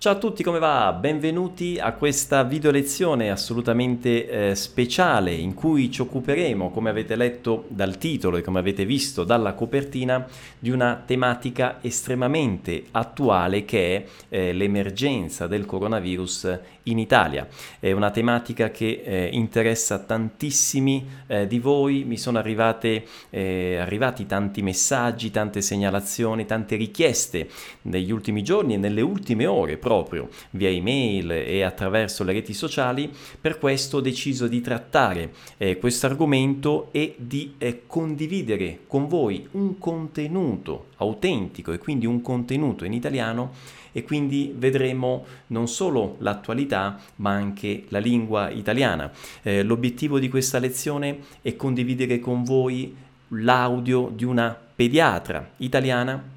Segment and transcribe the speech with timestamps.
[0.00, 0.92] Ciao a tutti, come va?
[0.92, 7.64] Benvenuti a questa video lezione assolutamente eh, speciale in cui ci occuperemo, come avete letto
[7.66, 10.24] dal titolo e come avete visto dalla copertina,
[10.56, 17.48] di una tematica estremamente attuale che è eh, l'emergenza del coronavirus in Italia.
[17.80, 24.26] È una tematica che eh, interessa tantissimi eh, di voi, mi sono arrivate, eh, arrivati
[24.26, 27.48] tanti messaggi, tante segnalazioni, tante richieste
[27.82, 33.10] negli ultimi giorni e nelle ultime ore proprio via email e attraverso le reti sociali,
[33.40, 39.48] per questo ho deciso di trattare eh, questo argomento e di eh, condividere con voi
[39.52, 43.52] un contenuto autentico e quindi un contenuto in italiano
[43.92, 49.10] e quindi vedremo non solo l'attualità ma anche la lingua italiana.
[49.42, 52.94] Eh, l'obiettivo di questa lezione è condividere con voi
[53.28, 56.36] l'audio di una pediatra italiana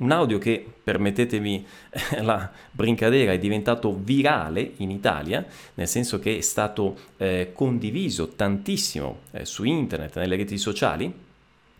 [0.00, 1.64] un audio che, permettetemi
[2.20, 9.20] la brincadera, è diventato virale in Italia, nel senso che è stato eh, condiviso tantissimo
[9.30, 11.12] eh, su internet, nelle reti sociali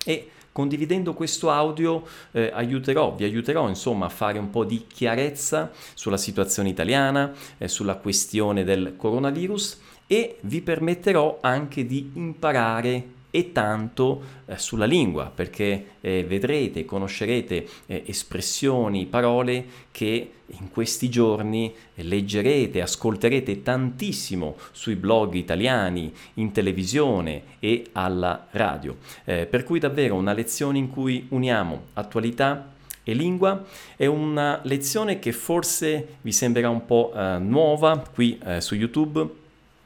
[0.04, 5.70] e condividendo questo audio eh, aiuterò, vi aiuterò insomma a fare un po' di chiarezza
[5.94, 13.52] sulla situazione italiana, eh, sulla questione del coronavirus e vi permetterò anche di imparare e
[13.52, 21.72] tanto eh, sulla lingua, perché eh, vedrete, conoscerete eh, espressioni, parole che in questi giorni
[21.94, 28.96] eh, leggerete, ascolterete tantissimo sui blog italiani, in televisione e alla radio.
[29.24, 33.64] Eh, per cui davvero una lezione in cui uniamo attualità e lingua
[33.96, 39.39] è una lezione che forse vi sembrerà un po' eh, nuova qui su YouTube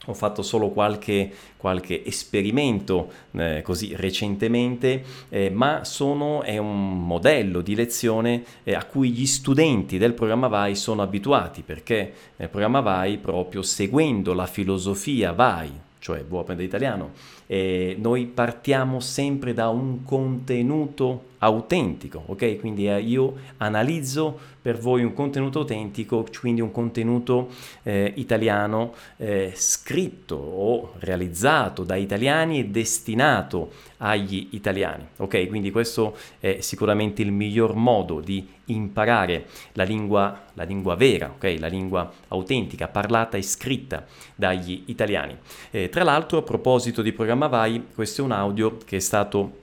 [0.06, 7.60] ho fatto solo qualche, qualche esperimento eh, così recentemente, eh, ma sono, è un modello
[7.60, 12.80] di lezione eh, a cui gli studenti del programma VAI sono abituati, perché nel programma
[12.80, 17.12] VAI, proprio seguendo la filosofia VAI, cioè Vuoi apprendere italiano,
[17.46, 22.58] noi partiamo sempre da un contenuto autentico, ok?
[22.58, 27.50] Quindi eh, io analizzo per voi un contenuto autentico, quindi un contenuto
[27.82, 35.48] eh, italiano eh, scritto o realizzato da italiani e destinato agli italiani, ok?
[35.48, 41.56] Quindi questo è sicuramente il miglior modo di imparare la lingua, la lingua vera, ok?
[41.58, 45.36] La lingua autentica, parlata e scritta dagli italiani.
[45.70, 49.62] Eh, tra l'altro, a proposito di programma Vai, questo è un audio che è stato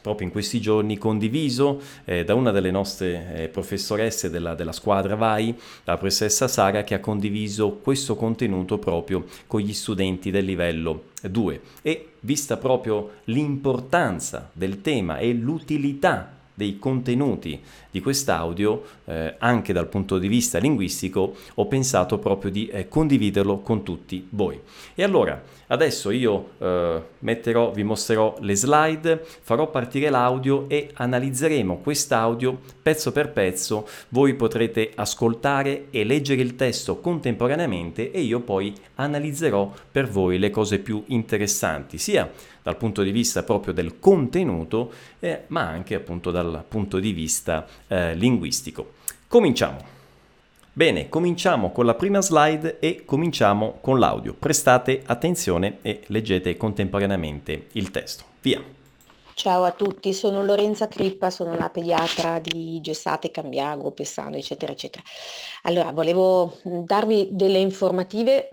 [0.00, 5.16] proprio in questi giorni condiviso eh, da una delle nostre eh, professoresse della, della, squadra
[5.16, 5.54] VAI,
[5.84, 11.60] la professoressa Sara, che ha condiviso questo contenuto proprio con gli studenti del livello 2
[11.82, 17.58] e vista proprio l'importanza del tema e l'utilità dei contenuti
[17.90, 23.60] di quest'audio, eh, anche dal punto di vista linguistico, ho pensato proprio di eh, condividerlo
[23.60, 24.60] con tutti voi.
[24.94, 31.78] E allora, adesso io eh, metterò, vi mostrerò le slide, farò partire l'audio e analizzeremo
[31.78, 33.88] quest'audio pezzo per pezzo.
[34.10, 40.50] Voi potrete ascoltare e leggere il testo contemporaneamente e io poi analizzerò per voi le
[40.50, 42.30] cose più interessanti, sia
[42.62, 47.66] dal punto di vista proprio del contenuto, eh, ma anche appunto dal punto di vista
[47.86, 48.92] eh, linguistico.
[49.26, 49.98] Cominciamo.
[50.72, 54.34] Bene, cominciamo con la prima slide e cominciamo con l'audio.
[54.34, 58.24] Prestate attenzione e leggete contemporaneamente il testo.
[58.40, 58.79] Via.
[59.40, 65.02] Ciao a tutti, sono Lorenza Crippa, sono una pediatra di Gessate, Cambiago, Pessano, eccetera, eccetera.
[65.62, 68.50] Allora, volevo darvi delle informative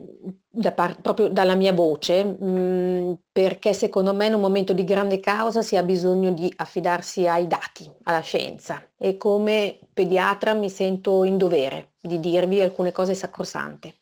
[0.49, 5.19] da par- proprio dalla mia voce, mh, perché secondo me in un momento di grande
[5.19, 11.25] causa si ha bisogno di affidarsi ai dati, alla scienza e come pediatra mi sento
[11.25, 13.95] in dovere di dirvi alcune cose sacrosante.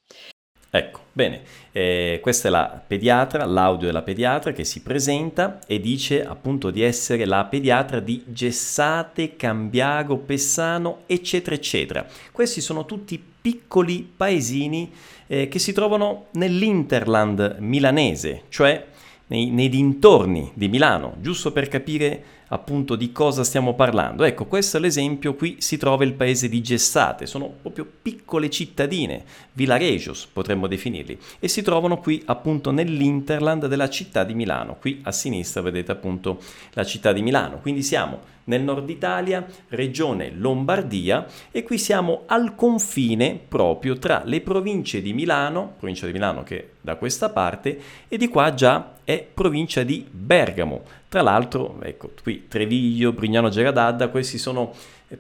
[0.76, 1.42] Ecco, bene,
[1.72, 6.82] eh, questa è la pediatra, l'audio della pediatra che si presenta e dice appunto di
[6.82, 12.06] essere la pediatra di Gessate, Cambiago, Pessano, eccetera, eccetera.
[12.30, 14.92] Questi sono tutti piccoli paesini
[15.28, 18.86] eh, che si trovano nell'Interland milanese, cioè
[19.28, 24.24] nei, nei dintorni di Milano, giusto per capire appunto di cosa stiamo parlando.
[24.24, 29.24] Ecco, questo è l'esempio, qui si trova il paese di Gessate, sono proprio piccole cittadine,
[29.54, 34.78] villaregios potremmo definirli, e si trovano qui appunto nell'Interland della città di Milano.
[34.80, 36.40] Qui a sinistra vedete appunto
[36.74, 42.56] la città di Milano, quindi siamo nel nord Italia, regione Lombardia e qui siamo al
[42.56, 47.80] confine proprio tra le province di Milano, provincia di Milano che è da questa parte,
[48.08, 50.84] e di qua già è provincia di Bergamo.
[51.16, 54.74] Tra l'altro, ecco, qui Treviglio, Brignano Geradadda, questi sono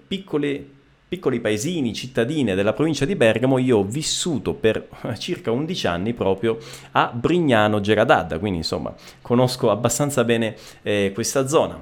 [0.05, 0.71] piccole
[1.07, 6.57] piccoli paesini, cittadine della provincia di Bergamo, io ho vissuto per circa 11 anni proprio
[6.91, 11.81] a Brignano Geradadda, quindi insomma conosco abbastanza bene eh, questa zona.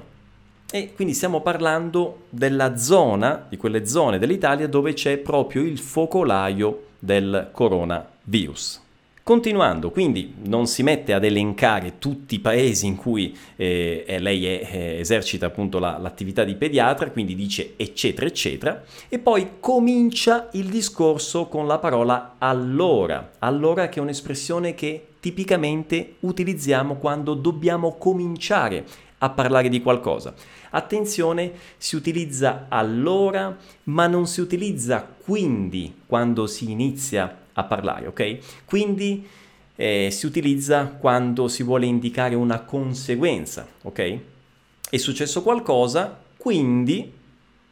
[0.70, 6.84] E quindi stiamo parlando della zona, di quelle zone dell'Italia dove c'è proprio il focolaio
[7.00, 8.83] del coronavirus.
[9.24, 14.68] Continuando, quindi non si mette ad elencare tutti i paesi in cui eh, lei è,
[14.70, 20.66] eh, esercita appunto la, l'attività di pediatra, quindi dice eccetera eccetera, e poi comincia il
[20.66, 28.84] discorso con la parola allora, allora che è un'espressione che tipicamente utilizziamo quando dobbiamo cominciare
[29.16, 30.34] a parlare di qualcosa.
[30.68, 38.64] Attenzione, si utilizza allora, ma non si utilizza quindi quando si inizia a parlare, ok?
[38.64, 39.26] Quindi
[39.76, 44.18] eh, si utilizza quando si vuole indicare una conseguenza, ok?
[44.90, 47.12] È successo qualcosa, quindi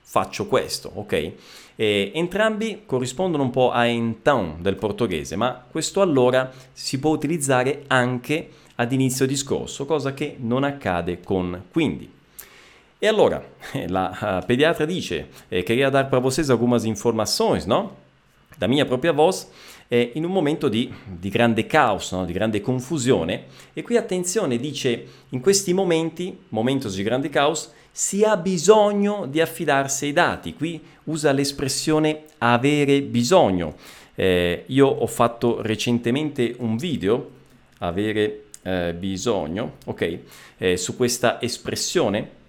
[0.03, 1.33] faccio questo, ok?
[1.77, 7.85] E entrambi corrispondono un po' a então del portoghese, ma questo allora si può utilizzare
[7.87, 12.11] anche ad inizio discorso, cosa che non accade con quindi.
[12.99, 13.43] E allora,
[13.89, 17.97] la uh, pediatra dice, eh, queria dar para vocês algumas informações, no?
[18.59, 19.49] Da mia propria voz,
[19.93, 22.25] eh, in un momento di, di grande caos, no?
[22.25, 23.45] di grande confusione.
[23.75, 29.43] E qui attenzione, dice, in questi momenti, momentos di grande caos, si ha bisogno di
[29.43, 30.55] affidarsi ai dati.
[30.55, 33.75] Qui usa l'espressione avere bisogno.
[34.15, 37.29] Eh, io ho fatto recentemente un video,
[37.81, 40.19] avere eh, bisogno, ok,
[40.57, 42.41] eh, su questa espressione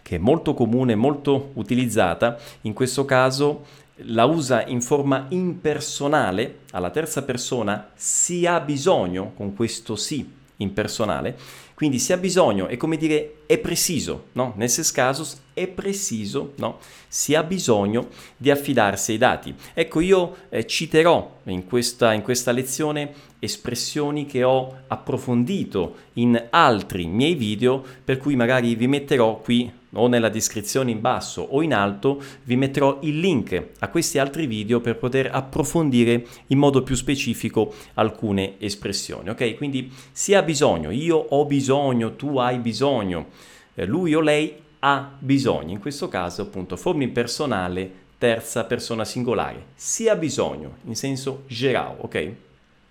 [0.00, 3.64] che è molto comune, molto utilizzata, in questo caso
[3.98, 11.36] la usa in forma impersonale, alla terza persona, si ha bisogno, con questo sì impersonale,
[11.74, 14.54] quindi si ha bisogno, è come dire è preciso, no?
[14.56, 16.78] Nesses casos è preciso, no?
[17.08, 19.54] Si ha bisogno di affidarsi ai dati.
[19.74, 27.06] Ecco, io eh, citerò in questa, in questa lezione espressioni che ho approfondito in altri
[27.06, 31.74] miei video, per cui magari vi metterò qui o nella descrizione in basso o in
[31.74, 36.94] alto vi metterò il link a questi altri video per poter approfondire in modo più
[36.94, 39.30] specifico alcune espressioni.
[39.30, 39.56] Ok?
[39.56, 43.26] Quindi si ha bisogno, io ho bisogno, tu hai bisogno,
[43.74, 45.70] eh, lui o lei ha bisogno.
[45.70, 49.66] In questo caso appunto forma impersonale terza persona singolare.
[49.74, 52.32] Si ha bisogno in senso geral, ok?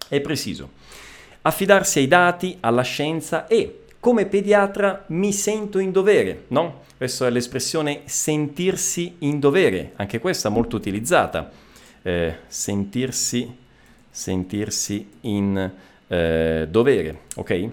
[0.07, 0.69] È preciso.
[1.41, 6.81] Affidarsi ai dati, alla scienza e come pediatra mi sento in dovere, no?
[6.97, 11.49] Questa è l'espressione sentirsi in dovere, anche questa molto utilizzata.
[12.01, 13.49] Eh, sentirsi,
[14.09, 15.71] sentirsi in
[16.05, 17.69] eh, dovere, ok?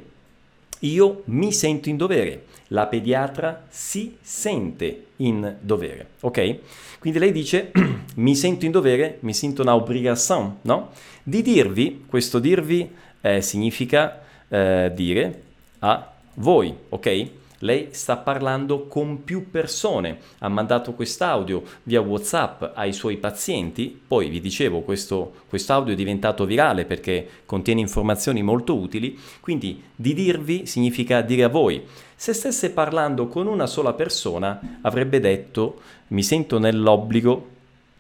[0.79, 6.59] Io mi sento in dovere, la pediatra si sente in dovere, ok?
[7.01, 7.73] Quindi lei dice
[8.15, 10.93] mi sento in dovere, mi sento una obligazione, no?
[11.25, 12.89] Di dirvi, questo dirvi
[13.21, 15.43] eh, significa eh, dire
[15.81, 16.10] a
[16.41, 17.29] voi, ok?
[17.63, 24.31] Lei sta parlando con più persone, ha mandato quest'audio via WhatsApp ai suoi pazienti, poi
[24.31, 25.35] vi dicevo questo
[25.67, 31.49] audio è diventato virale perché contiene informazioni molto utili, quindi di dirvi significa dire a
[31.49, 31.85] voi.
[32.17, 37.49] Se stesse parlando con una sola persona avrebbe detto mi sento nell'obbligo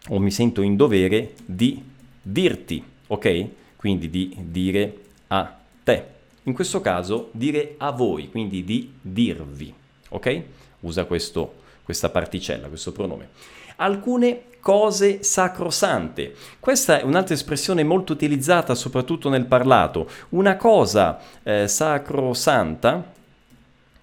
[0.09, 1.83] o mi sento in dovere di
[2.23, 3.47] dirti, ok?
[3.77, 4.97] Quindi di dire
[5.29, 5.55] a
[5.85, 6.19] te.
[6.45, 9.73] In questo caso dire a voi, quindi di dirvi,
[10.09, 10.43] ok?
[10.81, 11.55] Usa questo,
[11.85, 13.29] questa particella, questo pronome.
[13.77, 16.35] Alcune cose sacrosante.
[16.59, 20.09] Questa è un'altra espressione molto utilizzata soprattutto nel parlato.
[20.31, 23.13] Una cosa eh, sacrosanta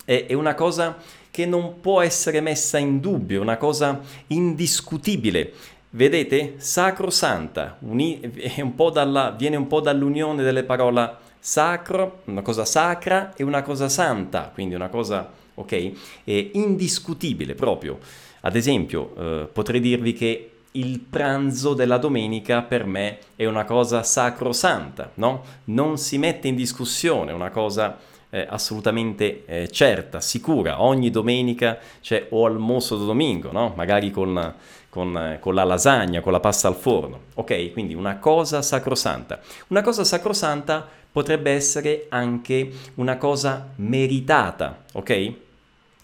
[0.03, 0.98] è, è una cosa
[1.29, 5.53] che non può essere messa in dubbio, una cosa indiscutibile.
[5.91, 6.56] Vedete?
[6.58, 8.20] Sacrosanta, uni-
[8.58, 13.88] un dalla, viene un po' dall'unione delle parole sacro, una cosa sacra e una cosa
[13.88, 15.92] santa, quindi una cosa, ok,
[16.25, 18.00] indiscutibile proprio.
[18.42, 24.04] Ad esempio, eh, potrei dirvi che il pranzo della domenica per me è una cosa
[24.04, 25.42] sacrosanta, no?
[25.66, 27.98] Non si mette in discussione, è una cosa
[28.30, 30.82] eh, assolutamente eh, certa, sicura.
[30.82, 33.72] Ogni domenica c'è o almuerzo do domingo, no?
[33.74, 34.54] Magari con,
[34.89, 37.22] con, con la lasagna, con la pasta al forno.
[37.36, 37.72] Ok?
[37.72, 39.39] Quindi una cosa sacrosanta.
[39.68, 45.34] Una cosa sacrosanta potrebbe essere anche una cosa meritata, ok?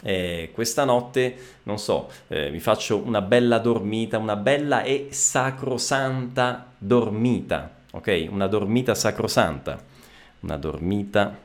[0.06, 6.74] Eh, questa notte, non so, eh, mi faccio una bella dormita, una bella e sacrosanta
[6.78, 8.28] dormita, ok?
[8.30, 9.82] Una dormita sacrosanta,
[10.42, 11.40] una dormita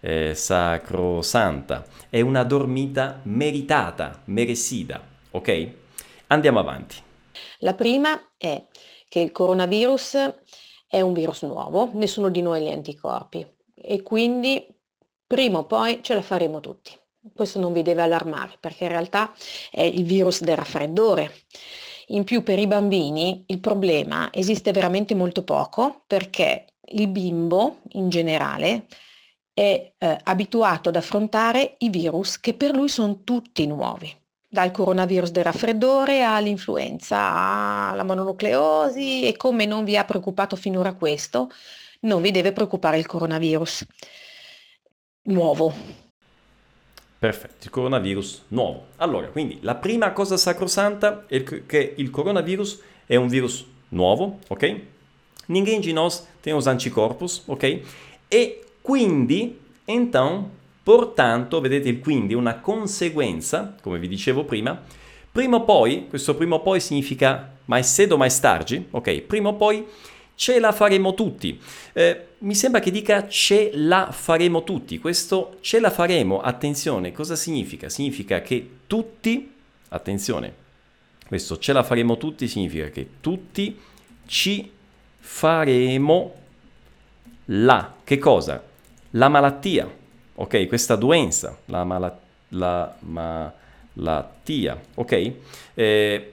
[0.00, 5.68] eh, sacrosanta, è una dormita meritata, merecida, ok?
[6.26, 6.96] Andiamo avanti.
[7.60, 8.62] La prima è
[9.08, 10.34] che il coronavirus
[10.88, 14.66] è un virus nuovo, nessuno di noi ha gli anticorpi e quindi
[15.26, 16.90] prima o poi ce la faremo tutti.
[17.34, 19.32] Questo non vi deve allarmare perché in realtà
[19.70, 21.32] è il virus del raffreddore.
[22.08, 28.08] In più per i bambini il problema esiste veramente molto poco perché il bimbo in
[28.08, 28.86] generale
[29.52, 34.10] è eh, abituato ad affrontare i virus che per lui sono tutti nuovi,
[34.48, 37.18] dal coronavirus del raffreddore all'influenza,
[37.90, 41.50] alla mononucleosi e come non vi ha preoccupato finora questo,
[42.00, 43.86] non vi deve preoccupare il coronavirus
[45.24, 45.72] nuovo.
[47.18, 48.86] Perfetto, il coronavirus nuovo.
[48.96, 54.80] Allora, quindi la prima cosa sacrosanta è che il coronavirus è un virus nuovo, ok?
[55.48, 57.82] Ninguém de nós tem os anticorpos, ok?
[58.28, 60.50] E quindi, então,
[60.88, 64.82] portanto, vedete quindi, una conseguenza, come vi dicevo prima,
[65.30, 69.20] prima o poi, questo prima o poi significa mais cedo mais tardi, ok?
[69.20, 69.86] Prima o poi
[70.34, 71.60] ce la faremo tutti.
[71.92, 74.98] Eh, mi sembra che dica ce la faremo tutti.
[74.98, 77.90] Questo ce la faremo, attenzione, cosa significa?
[77.90, 79.52] Significa che tutti,
[79.88, 80.54] attenzione,
[81.26, 83.78] questo ce la faremo tutti significa che tutti
[84.24, 84.72] ci
[85.18, 86.34] faremo
[87.44, 88.64] la, che cosa?
[89.10, 90.06] La malattia,
[90.40, 90.66] ok?
[90.66, 92.18] Questa doenza, la, mala,
[92.50, 95.32] la malattia, ok?
[95.74, 96.32] Eh,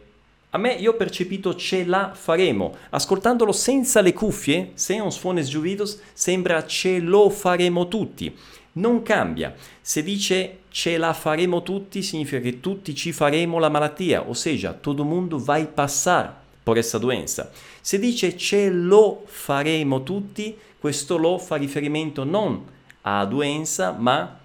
[0.52, 2.76] a me io ho percepito ce la faremo.
[2.92, 8.34] Ascoltandolo senza le cuffie, sem os fones de ouvidos, sembra ce lo faremo tutti.
[8.74, 9.54] Non cambia.
[9.82, 15.04] Se dice ce la faremo tutti, significa che tutti ci faremo la malattia, ossia todo
[15.04, 17.52] mundo vai passar por essa doença.
[17.82, 22.74] Se dice ce lo faremo tutti, questo lo fa riferimento non
[23.08, 24.40] a doenza, ma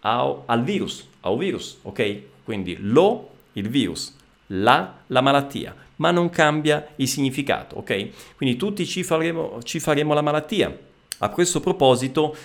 [0.00, 2.20] ao, al virus, al virus, ok?
[2.44, 4.14] Quindi lo, il virus
[4.48, 8.36] la, la malattia, ma non cambia il significato, ok?
[8.36, 10.84] Quindi tutti ci faremo, ci faremo la malattia.
[11.18, 12.36] A questo proposito,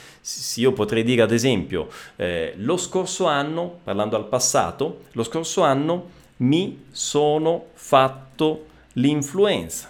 [0.56, 6.20] io potrei dire ad esempio, eh, lo scorso anno, parlando al passato, lo scorso anno
[6.38, 9.90] mi sono fatto l'influenza.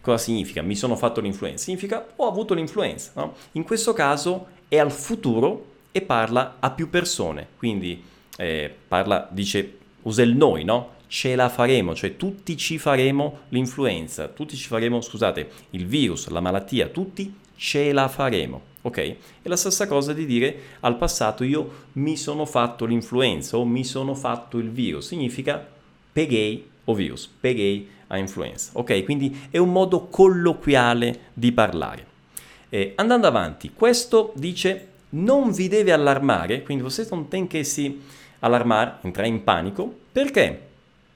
[0.00, 0.62] Cosa significa?
[0.62, 1.64] Mi sono fatto l'influenza?
[1.64, 3.12] Significa ho avuto l'influenza.
[3.14, 3.34] No?
[3.52, 8.02] In questo caso è al futuro e parla a più persone, quindi
[8.36, 10.92] eh, parla, dice, usa il noi, no?
[11.06, 16.40] ce la faremo, cioè tutti ci faremo l'influenza, tutti ci faremo, scusate, il virus, la
[16.40, 18.98] malattia, tutti ce la faremo, ok?
[19.42, 23.84] È la stessa cosa di dire al passato io mi sono fatto l'influenza o mi
[23.84, 25.64] sono fatto il virus, significa
[26.12, 29.04] peguei o virus, peguei a influenza, ok?
[29.04, 32.13] Quindi è un modo colloquiale di parlare.
[32.68, 38.00] Eh, andando avanti, questo dice non vi deve allarmare, quindi voi non tem che si
[38.40, 40.72] allarmare, entrare in panico, perché?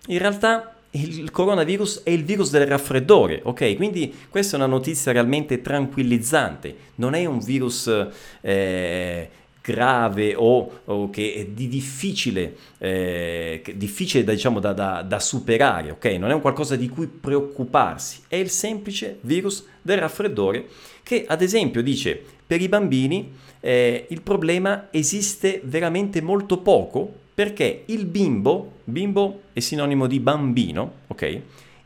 [0.09, 3.77] in realtà il coronavirus è il virus del raffreddore, ok?
[3.77, 8.07] Quindi questa è una notizia realmente tranquillizzante, non è un virus
[8.41, 9.29] eh,
[9.61, 16.07] grave o, o, che è di difficile, eh, difficile diciamo, da, da, da, superare, ok?
[16.19, 20.67] Non è un qualcosa di cui preoccuparsi, è il semplice virus del raffreddore
[21.09, 27.85] che ad esempio dice per i bambini eh, il problema esiste veramente molto poco perché
[27.87, 31.41] il bimbo, bimbo è sinonimo di bambino, ok?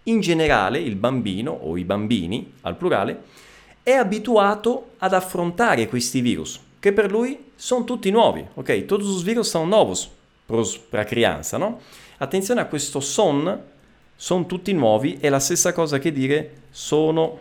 [0.04, 3.22] In generale il bambino o i bambini, al plurale,
[3.84, 8.86] è abituato ad affrontare questi virus, che per lui sono tutti nuovi, ok?
[8.86, 10.00] Tutti i virus sono nuovi
[10.44, 11.04] per la
[11.58, 11.78] no?
[12.18, 13.56] Attenzione a questo son,
[14.16, 17.38] sono tutti nuovi, è la stessa cosa che dire sono,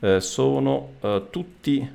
[0.00, 1.90] eh, sono eh, tutti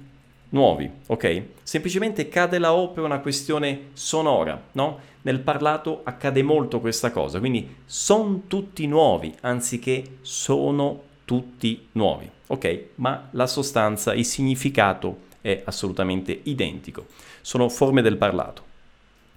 [0.50, 1.44] nuovi, ok?
[1.64, 5.00] Semplicemente cade la O per una questione sonora, no?
[5.22, 12.80] Nel parlato accade molto questa cosa, quindi sono tutti nuovi anziché sono tutti nuovi, ok?
[12.96, 17.06] Ma la sostanza, il significato è assolutamente identico.
[17.42, 18.64] Sono forme del parlato.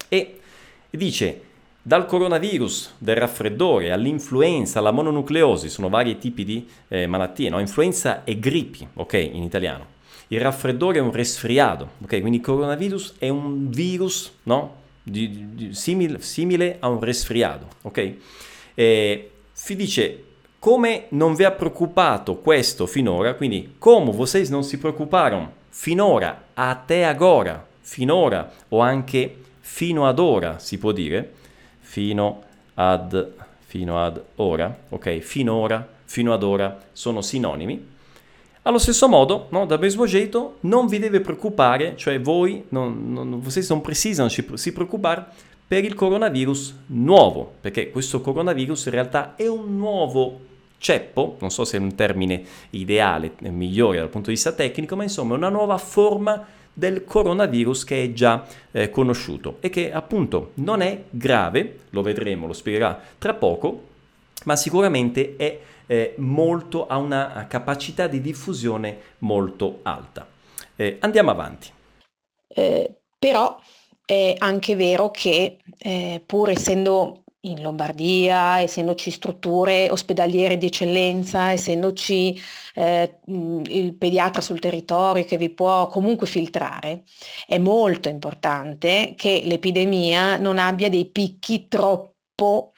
[0.09, 0.39] E
[0.89, 1.41] dice
[1.87, 7.61] dal coronavirus, del raffreddore, all'influenza, alla mononucleosi, sono vari tipi di eh, malattie, no?
[7.61, 9.85] Influenza e grippi, ok, in italiano.
[10.27, 12.19] Il raffreddore è un resfriato, ok?
[12.19, 14.75] Quindi il coronavirus è un virus, no?
[15.01, 18.13] Di, di, simile, simile, a un resfriato, ok?
[18.73, 20.23] E si dice,
[20.59, 26.75] come non vi ha preoccupato questo finora, quindi come voi non si preoccuparono finora, a
[26.75, 31.35] te agora, finora o anche fino ad ora, si può dire,
[31.87, 33.31] fino ad,
[33.65, 35.19] fino ad ora, ok?
[35.19, 37.95] Finora, fino ad ora sono sinonimi.
[38.63, 43.39] Allo stesso modo, no, da mesmo jeito, non vi deve preoccupare, cioè voi non, non,
[43.39, 45.25] vocês non precisam se preoccupare
[45.65, 50.39] per il coronavirus nuovo, perché questo coronavirus in realtà è un nuovo
[50.77, 55.03] ceppo, non so se è un termine ideale, migliore dal punto di vista tecnico, ma
[55.03, 56.45] insomma è una nuova forma
[56.77, 62.45] del coronavirus che è già eh, conosciuto e che appunto non è grave, lo vedremo,
[62.45, 63.85] lo spiegherà tra poco,
[64.43, 70.27] ma sicuramente è eh, molto, ha una capacità di diffusione molto alta.
[70.75, 71.71] Eh, andiamo avanti.
[72.47, 73.59] Eh, però
[74.05, 82.39] è anche vero che eh, pur essendo in Lombardia, essendoci strutture ospedaliere di eccellenza, essendoci
[82.75, 87.03] eh, il pediatra sul territorio che vi può comunque filtrare,
[87.45, 92.73] è molto importante che l'epidemia non abbia dei picchi troppo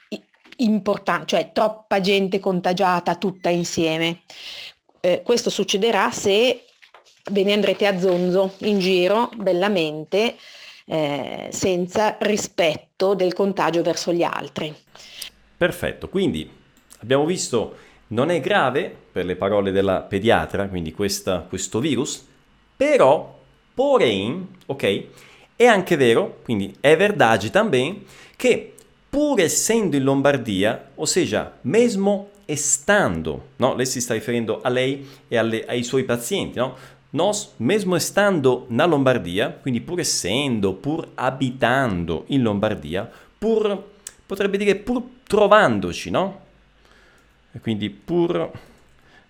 [0.56, 4.20] importanti, cioè troppa gente contagiata tutta insieme.
[5.00, 6.64] Eh, questo succederà se
[7.30, 10.36] ve ne andrete a zonzo in giro bellamente
[10.90, 14.74] eh, senza rispetto del contagio verso gli altri.
[15.56, 16.50] Perfetto, quindi
[16.98, 17.76] abbiamo visto
[18.08, 22.26] non è grave per le parole della pediatra, quindi questa, questo virus,
[22.76, 23.38] però
[23.72, 25.04] porém, ok,
[25.54, 28.02] è anche vero, quindi è verdade também,
[28.34, 28.74] che
[29.08, 33.76] pur essendo in Lombardia, o seja, mesmo estando, no?
[33.76, 36.74] lei si sta riferendo a lei e alle, ai suoi pazienti, no?
[37.10, 43.82] Nós, mesmo estando na Lombardia, quindi pur essendo, pur abitando in Lombardia, pur,
[44.24, 46.40] potrebbe dire pur trovandoci, no?
[47.52, 48.50] E quindi pur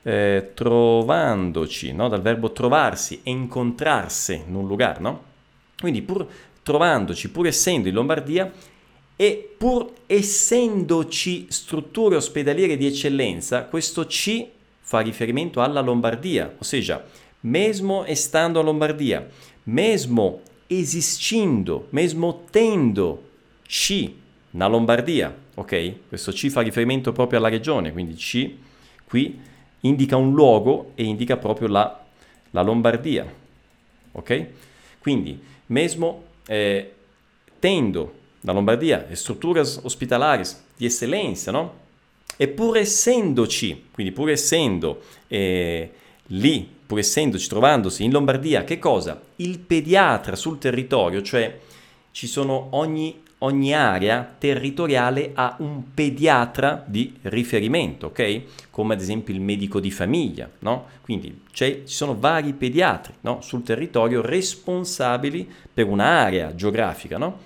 [0.02, 2.08] eh, trovandoci, no?
[2.08, 5.22] Dal verbo trovarsi incontrarsi in un lugar, no?
[5.78, 6.26] Quindi pur
[6.62, 8.52] trovandoci, pur essendo in Lombardia
[9.16, 14.46] e pur essendoci strutture ospedaliere di eccellenza, questo C
[14.80, 17.04] fa riferimento alla Lombardia, ossia
[17.40, 19.28] mesmo estando a Lombardia,
[19.64, 23.22] mesmo esistindo, mesmo tendo
[23.66, 24.14] C
[24.50, 25.94] na Lombardia, ok?
[26.08, 28.50] Questo C fa riferimento proprio alla regione, quindi C
[29.06, 29.38] qui
[29.80, 32.04] indica un luogo e indica proprio la,
[32.50, 33.32] la Lombardia,
[34.12, 34.46] ok?
[34.98, 36.92] Quindi, mesmo eh,
[37.58, 40.42] tendo la Lombardia e strutture ospitali
[40.76, 41.78] di eccellenza, no?
[42.36, 45.92] E pur essendoci, quindi pur essendo eh,
[46.30, 49.20] lì pur essendoci, trovandosi in Lombardia, che cosa?
[49.36, 51.56] Il pediatra sul territorio, cioè
[52.10, 58.70] ci sono ogni, ogni area territoriale ha un pediatra di riferimento, ok?
[58.70, 60.86] Come ad esempio il medico di famiglia, no?
[61.00, 63.40] Quindi ci sono vari pediatri no?
[63.40, 67.38] sul territorio responsabili per un'area geografica, no?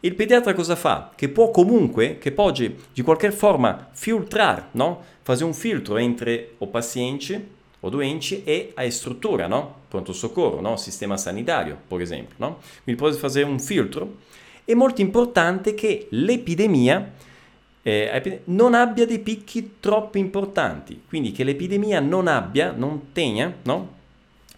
[0.00, 1.12] Il pediatra cosa fa?
[1.14, 5.02] Che può comunque, che può di qualche forma filtrare, no?
[5.20, 7.55] Fare un filtro entre o paziente
[7.86, 9.82] o doenti e a struttura, no?
[9.88, 10.76] Pronto soccorro, no?
[10.76, 12.58] Sistema sanitario, per esempio, no?
[12.82, 14.16] Quindi può fare un filtro.
[14.64, 17.12] È molto importante che l'epidemia
[17.82, 23.94] eh, non abbia dei picchi troppo importanti, quindi che l'epidemia non abbia, non tenga, no?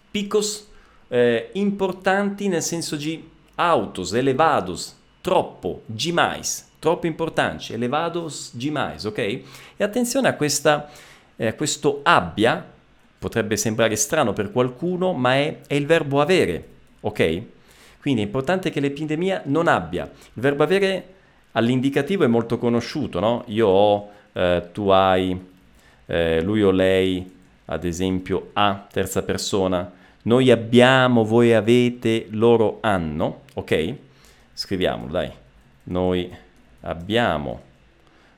[0.09, 0.67] Piccos
[1.09, 9.17] eh, importanti nel senso di autos, elevados, troppo, demais, troppo importanti, elevados, demais, ok?
[9.17, 9.43] E
[9.77, 10.89] attenzione a questa,
[11.35, 12.77] eh, questo abbia,
[13.19, 16.65] potrebbe sembrare strano per qualcuno, ma è, è il verbo avere,
[17.01, 17.41] ok?
[17.99, 20.05] Quindi è importante che l'epidemia non abbia.
[20.05, 21.05] Il verbo avere
[21.51, 23.43] all'indicativo è molto conosciuto, no?
[23.47, 25.37] Io ho, eh, tu hai,
[26.05, 27.29] eh, lui o lei,
[27.65, 29.91] ad esempio, ha, terza persona.
[30.21, 33.93] Noi abbiamo, voi avete, loro hanno, ok?
[34.53, 35.31] Scriviamolo, dai.
[35.83, 36.33] Noi
[36.81, 37.61] abbiamo,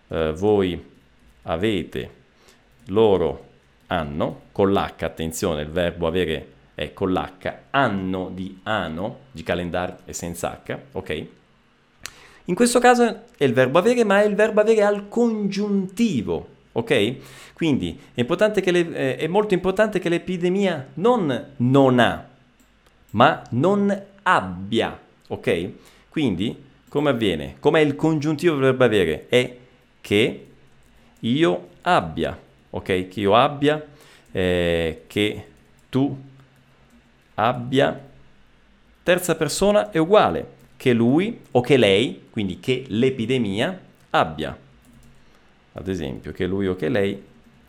[0.07, 0.83] eh, voi
[1.43, 2.09] avete,
[2.87, 3.49] loro hanno
[3.91, 9.97] anno, con l'H, attenzione, il verbo avere è con l'H, anno di ano, di calendario
[10.05, 11.25] e senza H, ok?
[12.45, 13.03] In questo caso
[13.37, 17.15] è il verbo avere, ma è il verbo avere al congiuntivo, ok?
[17.53, 18.25] Quindi è,
[18.71, 22.27] le, eh, è molto importante che l'epidemia non non ha,
[23.11, 25.69] ma non abbia, ok?
[26.09, 27.55] Quindi come avviene?
[27.59, 29.27] Com'è il congiuntivo del verbo avere?
[29.29, 29.57] È
[30.01, 30.47] che
[31.19, 32.37] io abbia,
[32.71, 33.07] ok?
[33.07, 33.85] Che io abbia,
[34.31, 35.45] eh, che
[35.89, 36.17] tu
[37.35, 38.09] abbia.
[39.03, 43.79] Terza persona è uguale, che lui o che lei, quindi che l'epidemia
[44.09, 44.57] abbia.
[45.73, 47.21] Ad esempio, che lui o che lei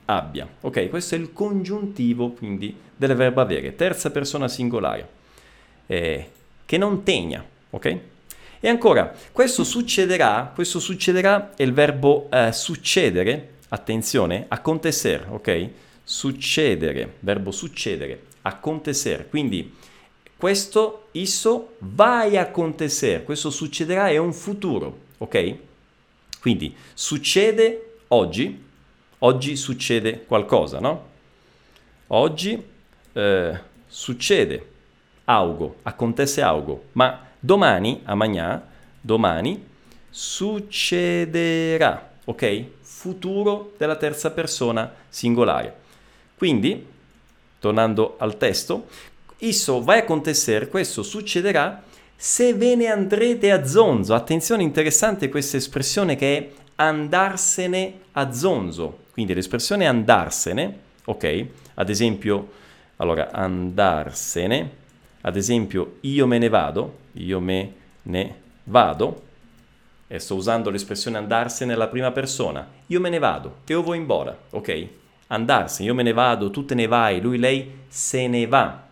[0.06, 0.48] abbia.
[0.60, 5.08] Ok, questo è il congiuntivo quindi del verbo avere, terza persona singolare,
[5.86, 6.30] eh,
[6.64, 7.98] che non tegna, ok?
[8.60, 15.68] E ancora, questo succederà, questo succederà è il verbo eh, succedere, attenzione, acontecer, ok?
[16.04, 19.28] Succedere, verbo succedere, acontecer.
[19.28, 19.74] Quindi
[20.37, 25.56] questo isso vai a acontecer, questo succederà, è un futuro, ok?
[26.40, 28.62] Quindi succede oggi,
[29.18, 31.11] oggi succede qualcosa, no?
[32.08, 32.62] Oggi
[33.12, 34.70] eh, succede
[35.24, 38.62] algo, acontece algo, ma domani, amanhã,
[39.00, 39.64] domani,
[40.11, 42.64] succederà, ok?
[43.02, 45.74] Futuro della terza persona singolare.
[46.36, 46.86] Quindi,
[47.58, 48.86] tornando al testo,
[49.38, 51.82] isso vai acontecer, questo succederà
[52.14, 54.14] se ve ne andrete a zonzo.
[54.14, 58.98] Attenzione, interessante questa espressione che è andarsene a zonzo.
[59.12, 61.46] Quindi l'espressione andarsene, ok?
[61.74, 62.52] Ad esempio,
[62.98, 64.70] allora, andarsene,
[65.22, 69.22] ad esempio, io me ne vado, io me ne vado,
[70.12, 74.37] e sto usando l'espressione andarsene nella prima persona, io me ne vado, io vou embora,
[74.51, 74.88] ok?
[75.29, 78.83] Andarsene, io me ne vado, tu te ne vai, lui, lei se ne va.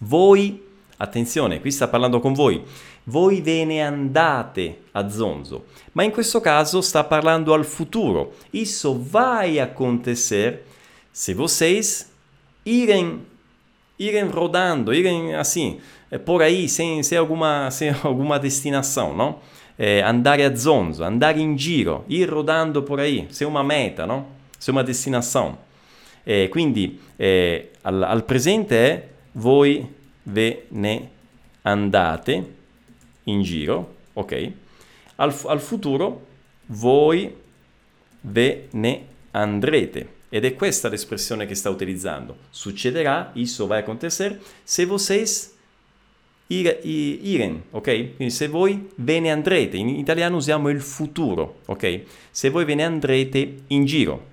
[0.00, 0.62] Voi,
[0.98, 2.62] attenzione, qui sta parlando con voi,
[3.04, 8.34] voi ve ne andate a zonzo, ma in questo caso sta parlando al futuro.
[8.50, 10.62] Isso vai acontecer
[11.10, 12.12] se vocês
[12.66, 13.24] irem,
[13.98, 15.80] irem rodando, irem assim,
[16.26, 19.38] por aí, sem, sem, alguma, sem alguma destinação, não?
[19.76, 24.26] Eh, andare a zonzo, andare in giro, ir rodando por aí, sem uma meta, no?
[24.58, 25.58] sem uma destinação.
[26.24, 29.86] Eh, quindi eh, al, al, presente è voi
[30.22, 31.10] ve ne
[31.62, 32.54] andate
[33.24, 34.50] in giro, ok?
[35.16, 36.26] Al, al futuro
[36.66, 37.34] voi
[38.20, 40.12] ve ne andrete.
[40.28, 42.36] Ed è questa l'espressione che sta utilizzando.
[42.50, 45.53] Succederà, isso vai acontecer, se vocês
[46.48, 48.16] ir, irem, ok?
[48.16, 52.00] Quindi se voi ve ne andrete, in italiano usiamo il futuro, ok?
[52.30, 54.32] Se voi ve ne andrete in giro.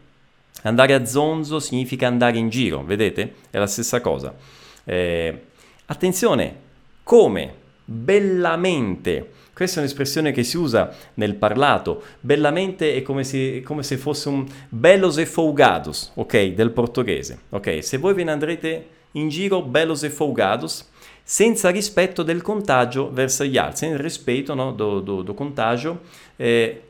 [0.63, 3.34] Andare a zonzo significa andare in giro, vedete?
[3.50, 4.36] È la stessa cosa.
[4.84, 5.41] Eh,
[5.86, 6.56] attenzione,
[7.04, 7.54] come?
[7.86, 9.32] Bellamente.
[9.54, 12.04] Questa è un'espressione che si usa nel parlato.
[12.19, 16.54] Bellamente è come se, come se fosse un bellos e folgados, ok?
[16.54, 17.39] Del portoghese.
[17.50, 20.89] Ok, se voi ve ne andrete in giro, bellos e folgados,
[21.23, 26.01] senza rispetto del contagio verso gli altri, senza rispetto no, do, do, do contagio
[26.36, 26.81] eh,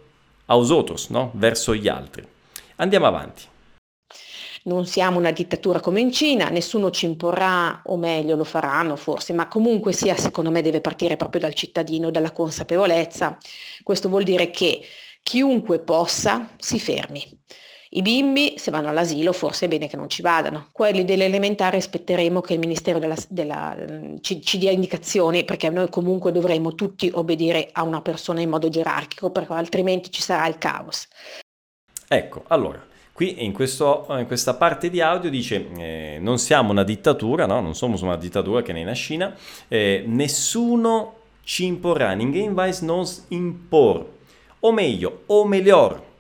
[0.46, 1.32] aos outros, no?
[1.36, 2.26] verso gli altri.
[2.78, 3.44] Andiamo avanti.
[4.64, 9.34] Non siamo una dittatura come in Cina, nessuno ci imporrà, o meglio lo faranno forse,
[9.34, 13.38] ma comunque sia, secondo me deve partire proprio dal cittadino, dalla consapevolezza.
[13.82, 14.82] Questo vuol dire che
[15.24, 17.40] chiunque possa si fermi.
[17.94, 20.68] I bimbi, se vanno all'asilo, forse è bene che non ci vadano.
[20.72, 23.76] Quelli dell'elementare aspetteremo che il Ministero della, della,
[24.22, 28.70] ci, ci, dia indicazioni, perché noi comunque dovremo tutti obbedire a una persona in modo
[28.70, 31.06] gerarchico, perché altrimenti ci sarà il caos.
[32.08, 36.84] Ecco, allora, qui in, questo, in questa parte di audio dice eh, non siamo una
[36.84, 37.60] dittatura, no?
[37.60, 39.36] non somos una dittatura che ne na Cina,
[39.68, 44.06] eh, nessuno ci imporrà, ninguém vai nos impor.
[44.62, 46.11] O meglio, o melhor,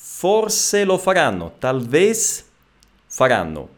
[0.00, 2.44] forse lo faranno, talvez
[3.08, 3.68] faranno,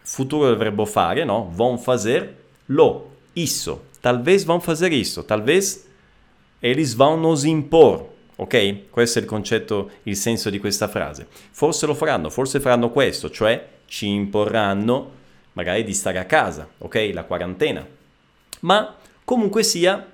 [0.00, 1.50] futuro del verbo fare, no?
[1.50, 5.84] Vão fazer, lo, isso, talvez vão fazer isso, talvez
[6.62, 8.90] eles vão nos impor, ok?
[8.90, 11.26] Questo è il concetto, il senso di questa frase.
[11.50, 15.10] Forse lo faranno, forse faranno questo, cioè ci imporranno
[15.54, 17.10] magari di stare a casa, ok?
[17.12, 17.84] La quarantena.
[18.60, 20.06] Ma comunque sia,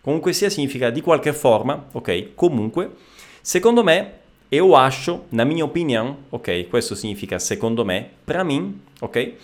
[0.00, 2.34] comunque sia significa di qualche forma, ok?
[2.34, 2.90] Comunque,
[3.42, 9.34] secondo me Eu acho, na minha opinione, ok, questo significa secondo me, pra mim, ok,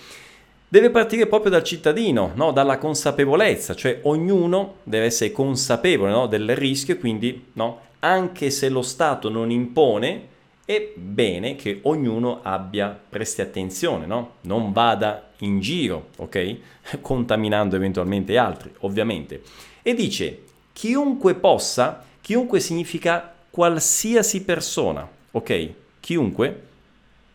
[0.68, 2.52] deve partire proprio dal cittadino, no?
[2.52, 6.26] dalla consapevolezza, cioè ognuno deve essere consapevole no?
[6.28, 7.80] del rischio quindi no?
[7.98, 10.28] anche se lo Stato non impone,
[10.64, 14.34] è bene che ognuno abbia, presti attenzione, no?
[14.42, 16.56] non vada in giro, ok?
[17.02, 19.42] Contaminando eventualmente altri, ovviamente.
[19.82, 25.70] E dice, chiunque possa, chiunque significa qualsiasi persona, ok?
[26.00, 26.62] Chiunque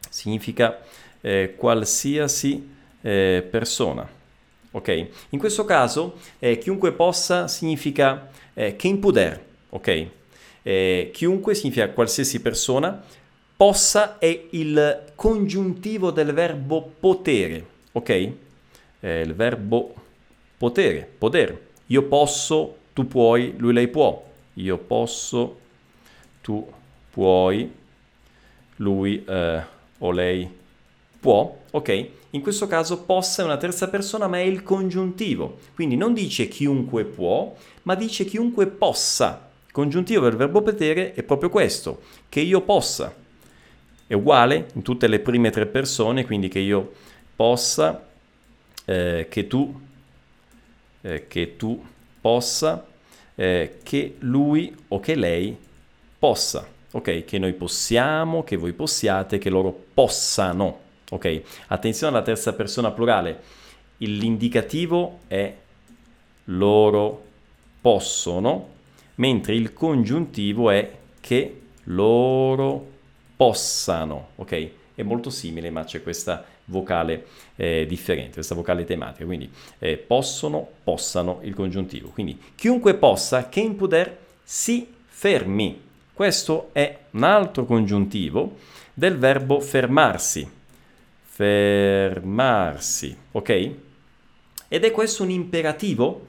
[0.09, 0.81] significa
[1.21, 2.67] eh, qualsiasi
[3.01, 4.09] eh, persona,
[4.71, 5.07] ok?
[5.29, 10.07] In questo caso eh, chiunque possa significa eh, quem puder, ok?
[10.63, 12.99] Eh, chiunque significa qualsiasi persona,
[13.55, 18.31] possa è il congiuntivo del verbo potere, ok?
[18.99, 19.93] Il verbo
[20.57, 21.65] potere, poter.
[21.87, 24.25] Io posso, tu puoi, lui lei può.
[24.55, 25.59] Io posso,
[26.47, 26.65] tu
[27.09, 27.69] puoi,
[28.77, 29.61] lui eh,
[29.97, 30.49] o lei
[31.19, 32.09] può, ok?
[32.29, 36.47] In questo caso possa è una terza persona ma è il congiuntivo, quindi non dice
[36.47, 39.49] chiunque può, ma dice chiunque possa.
[39.65, 43.13] Il congiuntivo del verbo potere è proprio questo, che io possa.
[44.07, 46.93] È uguale in tutte le prime tre persone, quindi che io
[47.35, 48.07] possa,
[48.85, 49.81] eh, che tu
[51.01, 51.83] eh, che tu
[52.21, 52.85] possa,
[53.35, 55.65] eh, che lui o che lei
[56.17, 57.25] possa, ok?
[57.25, 61.41] Che noi possiamo, che voi possiate, che loro possano, ok?
[61.67, 63.41] Attenzione alla terza persona plurale,
[63.97, 65.53] l'indicativo è
[66.45, 67.23] loro
[67.81, 68.75] possono,
[69.15, 72.85] mentre il congiuntivo è che loro
[73.35, 74.69] possano, ok?
[74.95, 77.25] È molto simile, ma c'è questa vocale
[77.55, 79.49] eh, differente, questa vocale tematica, quindi
[79.79, 82.09] eh, possono, possano il congiuntivo.
[82.09, 85.85] Quindi chiunque possa, che in poter si fermi.
[86.17, 88.55] Questo è un altro congiuntivo
[88.91, 90.49] del verbo fermarsi.
[91.23, 93.69] Fermarsi, ok?
[94.67, 96.25] Ed è questo un imperativo,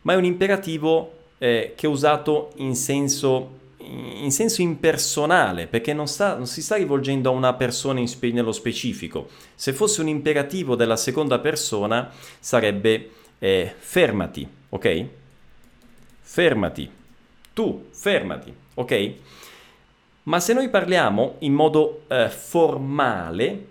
[0.00, 6.08] ma è un imperativo eh, che è usato in senso in senso impersonale, perché non,
[6.08, 9.28] sta, non, si sta rivolgendo a una persona spe- nello specifico.
[9.54, 15.04] Se fosse un imperativo della seconda persona sarebbe eh, fermati, ok?
[16.22, 16.90] Fermati.
[17.52, 19.12] Tu, fermati, ok?
[20.24, 23.66] Ma se noi parliamo in modo eh, formale,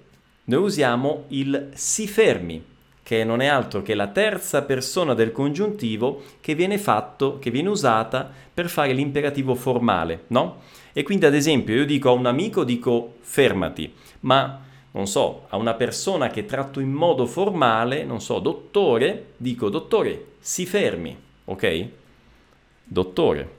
[0.45, 2.63] noi usiamo il si fermi,
[3.03, 7.69] che non è altro che la terza persona del congiuntivo che viene fatto, che viene
[7.69, 10.61] usata per fare l'imperativo formale, no?
[10.93, 15.57] E quindi ad esempio io dico a un amico dico fermati, ma non so, a
[15.57, 21.87] una persona che tratto in modo formale, non so, dottore, dico dottore, si fermi, ok?
[22.83, 23.58] Dottore,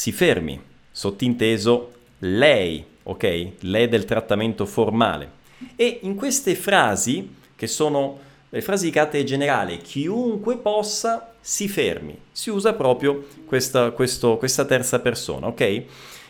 [0.00, 0.58] si fermi,
[0.90, 3.48] sottinteso lei, ok?
[3.60, 5.30] Lei del trattamento formale.
[5.76, 12.16] E in queste frasi che sono le frasi di carattere generale, chiunque possa si fermi.
[12.32, 15.82] Si usa proprio questa, questo, questa terza persona, ok?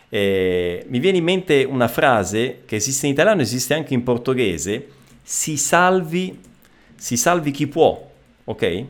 [0.09, 4.89] Eh, mi viene in mente una frase che esiste in italiano, esiste anche in portoghese,
[5.23, 6.37] si salvi,
[6.97, 8.11] si salvi chi può,
[8.43, 8.85] ok?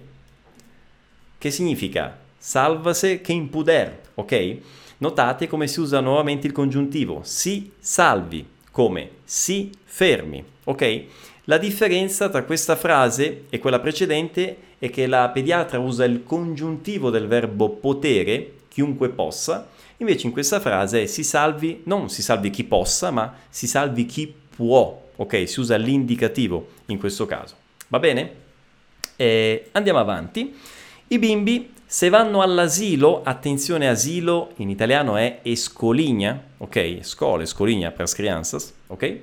[1.36, 4.56] Che significa salvase che in puder, ok?
[4.98, 11.04] Notate come si usa nuovamente il congiuntivo, si salvi, come si fermi, ok?
[11.44, 17.10] La differenza tra questa frase e quella precedente è che la pediatra usa il congiuntivo
[17.10, 22.64] del verbo potere, chiunque possa, invece in questa frase si salvi, non si salvi chi
[22.64, 25.46] possa, ma si salvi chi può, ok?
[25.46, 27.54] Si usa l'indicativo in questo caso.
[27.88, 28.32] Va bene?
[29.16, 30.56] Eh, andiamo avanti.
[31.08, 36.98] I bimbi, se vanno all'asilo, attenzione asilo in italiano è escoligna, ok?
[37.00, 39.18] Scuola, escoligna per crianças, ok?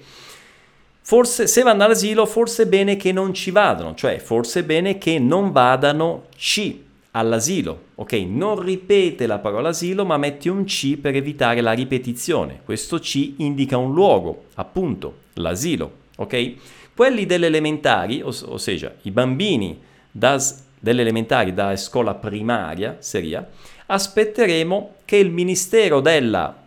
[0.99, 4.97] Forse se vanno all'asilo, forse è bene che non ci vadano, cioè forse è bene
[4.97, 6.75] che non vadano C
[7.12, 8.12] all'asilo, ok?
[8.27, 12.60] Non ripete la parola asilo, ma metti un C per evitare la ripetizione.
[12.65, 16.56] Questo C indica un luogo, appunto, l'asilo, ok?
[16.93, 19.80] Quelli delle elementari, ossia i bambini
[20.12, 23.48] das, delle elementari da scuola primaria, seria,
[23.88, 26.66] aspetteremo che il Ministero della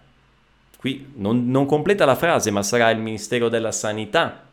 [0.80, 4.46] qui non, non completa la frase, ma sarà il Ministero della Sanità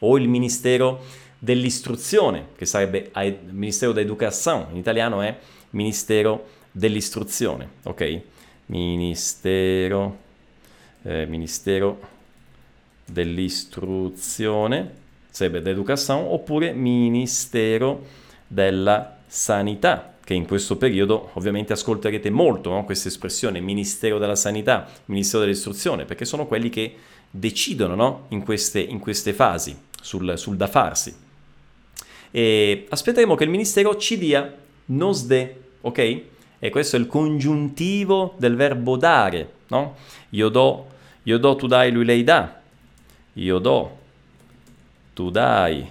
[0.00, 1.02] o il Ministero
[1.38, 5.34] dell'Istruzione, che sarebbe il Ministero d'Educazione, in italiano è
[5.70, 8.20] Ministero dell'Istruzione, ok?
[8.66, 10.18] Ministero,
[11.04, 12.00] eh, Ministero
[13.06, 14.90] dell'Istruzione,
[15.30, 18.20] sarebbe d'Educazione, oppure Ministero
[18.52, 22.84] della Sanità, che in questo periodo ovviamente ascolterete molto no?
[22.84, 26.96] questa espressione Ministero della Sanità, Ministero dell'Istruzione, perché sono quelli che
[27.30, 28.26] decidono no?
[28.28, 31.14] in, queste, in, queste, fasi sul, sul, da farsi.
[32.30, 34.54] E aspetteremo che il Ministero ci dia
[34.86, 36.20] nos de, ok?
[36.58, 39.96] E questo è il congiuntivo del verbo dare, no?
[40.30, 40.86] Io do,
[41.22, 42.60] io do, tu dai, lui lei dà.
[43.34, 43.98] Io do,
[45.14, 45.86] tu dai,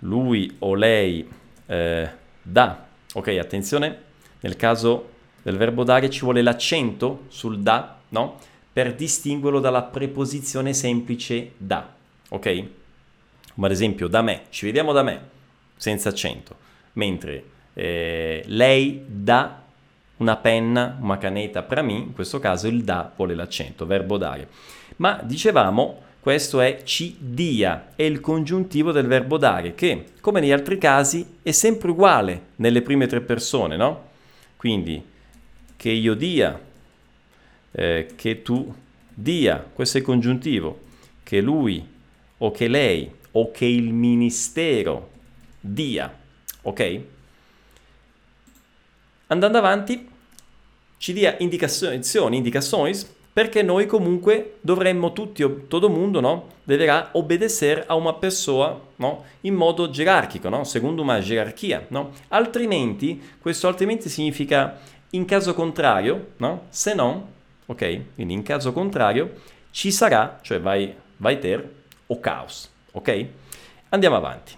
[0.00, 2.08] lui o lei eh,
[2.42, 2.86] dà.
[3.14, 3.98] Ok, attenzione,
[4.40, 5.10] nel caso
[5.42, 8.38] del verbo dare ci vuole l'accento sul da, no?
[8.72, 11.92] Per distinguerlo dalla preposizione semplice da,
[12.28, 12.64] ok?
[13.54, 15.20] Come ad esempio da me, ci vediamo da me,
[15.76, 16.56] senza accento,
[16.94, 17.44] mentre
[17.74, 19.60] eh, lei dà
[20.18, 24.48] una penna, una caneta per me, in questo caso il da vuole l'accento, verbo dare.
[24.96, 30.52] Ma dicevamo questo è ci dia, è il congiuntivo del verbo dare, che, come negli
[30.52, 34.10] altri casi, è sempre uguale nelle prime tre persone, no?
[34.54, 35.02] Quindi,
[35.74, 36.60] che io dia,
[37.72, 38.72] eh, che tu
[39.12, 40.82] dia, questo è il congiuntivo,
[41.24, 41.84] che lui
[42.38, 45.10] o che lei o che il ministero
[45.58, 46.16] dia,
[46.62, 47.00] ok?
[49.26, 50.08] Andando avanti,
[50.98, 52.96] ci dia indicazioni, indicazioni
[53.32, 56.48] perché noi comunque dovremmo tutti, todo mundo, no?
[56.64, 59.24] Deverá obedecer a una persona, no?
[59.42, 60.64] In modo gerarchico, no?
[60.64, 62.10] Secondo una gerarchia, no?
[62.28, 64.78] Altrimenti, questo altrimenti significa
[65.10, 66.66] in caso contrario, no?
[66.68, 67.28] Se no,
[67.66, 68.14] ok?
[68.14, 69.40] Quindi in caso contrario
[69.70, 71.66] ci sarà, cioè vai, vai ter,
[72.06, 73.26] o caos, ok?
[73.88, 74.52] Andiamo avanti.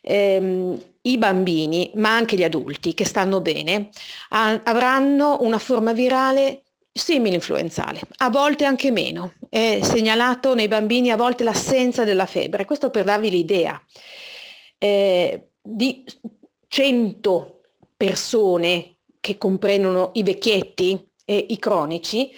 [0.00, 3.90] Ehm, I bambini, ma anche gli adulti che stanno bene,
[4.30, 6.62] ha- avranno una forma virale
[6.98, 9.34] simile influenzale, a volte anche meno.
[9.48, 12.64] È segnalato nei bambini a volte l'assenza della febbre.
[12.64, 13.80] Questo per darvi l'idea.
[14.78, 16.04] Eh, di
[16.68, 17.60] 100
[17.96, 22.30] persone che comprendono i vecchietti e i cronici,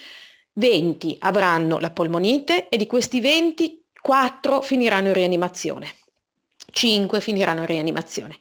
[0.55, 5.95] 20 avranno la polmonite e di questi 20 4 finiranno in rianimazione,
[6.71, 8.41] 5 finiranno in rianimazione.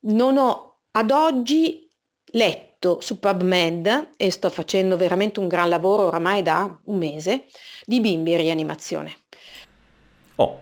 [0.00, 1.90] Non ho ad oggi
[2.26, 7.44] letto letto su PubMed, e sto facendo veramente un gran lavoro oramai da un mese,
[7.86, 9.12] di bimbi in rianimazione.
[10.36, 10.60] Oh,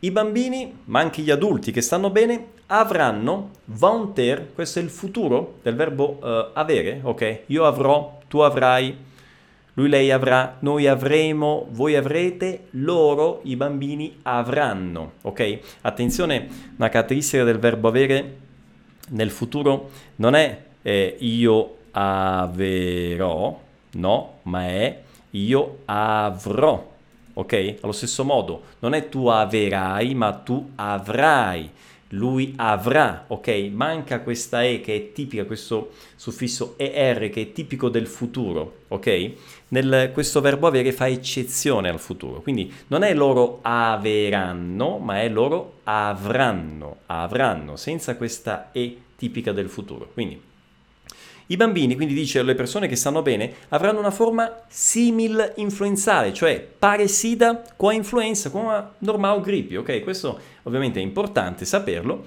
[0.00, 4.90] i bambini, ma anche gli adulti che stanno bene, avranno, vont ter, questo è il
[4.90, 7.40] futuro del verbo uh, avere, ok?
[7.46, 9.06] Io avrò, tu avrai,
[9.74, 15.58] lui, lei avrà, noi avremo, voi avrete, loro, i bambini avranno, ok?
[15.82, 18.46] Attenzione, una caratteristica del verbo avere
[19.10, 26.96] nel futuro non è eh, io avrò, no, ma è io avrò.
[27.34, 27.74] Ok?
[27.82, 31.70] Allo stesso modo, non è tu averai, ma tu avrai.
[32.12, 33.68] Lui avrà, ok?
[33.70, 39.32] Manca questa E che è tipica, questo suffisso ER che è tipico del futuro, ok?
[39.68, 45.28] Nel, questo verbo avere fa eccezione al futuro, quindi non è loro averanno, ma è
[45.28, 50.08] loro avranno, avranno, senza questa E tipica del futuro.
[50.14, 50.47] Quindi
[51.48, 56.66] i bambini, quindi dice le persone che stanno bene, avranno una forma simil influenzale, cioè
[56.78, 60.02] parecida con influenza, con una normale gripe, ok?
[60.02, 62.24] Questo ovviamente è importante saperlo.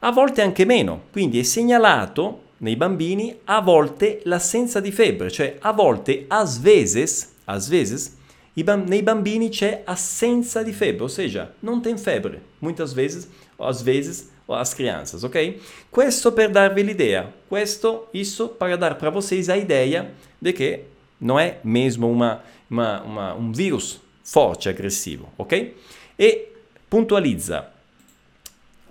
[0.00, 5.56] A volte anche meno, quindi è segnalato nei bambini a volte l'assenza di febbre, cioè
[5.60, 8.16] a volte a sveces, a sveces
[8.62, 14.30] bam- nei bambini c'è assenza di febbre, ossia non tem febbre, muitas vezes, às vezes
[14.48, 15.60] as crianças, ok?
[15.90, 20.80] Questo per darvi l'idea, questo, isso para dar para vocês a ideia de que
[21.20, 25.76] não é mesmo uma, uma, uma, um vírus forte, agressivo, ok?
[26.18, 26.48] E
[26.88, 27.70] puntualizza,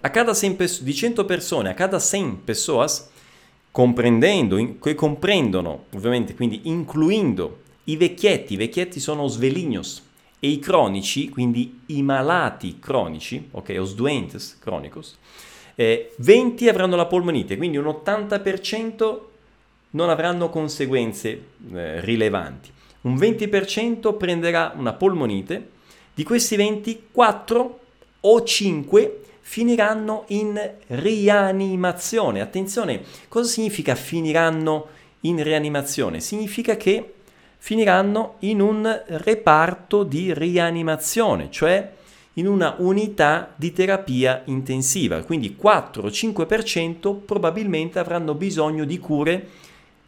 [0.02, 3.10] a cada 100 di 100 persone, a cada 100 pessoas,
[3.72, 10.02] comprendendo, che comprendono, ovviamente, quindi incluindo i vecchietti, i vecchietti sono svelignos,
[10.44, 15.16] e i cronici, quindi i malati cronici, ok, os doentes chronicos,
[15.76, 19.20] eh, 20 avranno la polmonite, quindi un 80%
[19.92, 21.30] non avranno conseguenze
[21.74, 22.72] eh, rilevanti.
[23.02, 25.70] Un 20% prenderà una polmonite,
[26.16, 27.80] di questi 20, 4
[28.22, 32.42] o 5 finiranno in rianimazione.
[32.42, 34.88] Attenzione, cosa significa finiranno
[35.22, 36.20] in rianimazione?
[36.20, 37.14] Significa che
[37.64, 41.92] finiranno in un reparto di rianimazione, cioè
[42.34, 49.48] in una unità di terapia intensiva, quindi 4-5% probabilmente avranno bisogno di cure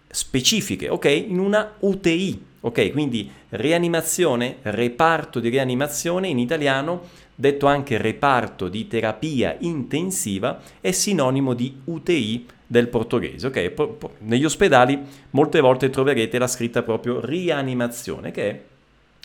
[0.09, 1.05] specifiche, ok?
[1.05, 2.91] In una UTI, ok?
[2.91, 7.01] Quindi rianimazione, reparto di rianimazione in italiano,
[7.35, 14.07] detto anche reparto di terapia intensiva, è sinonimo di UTI del portoghese, ok?
[14.21, 18.61] negli ospedali molte volte troverete la scritta proprio rianimazione, che è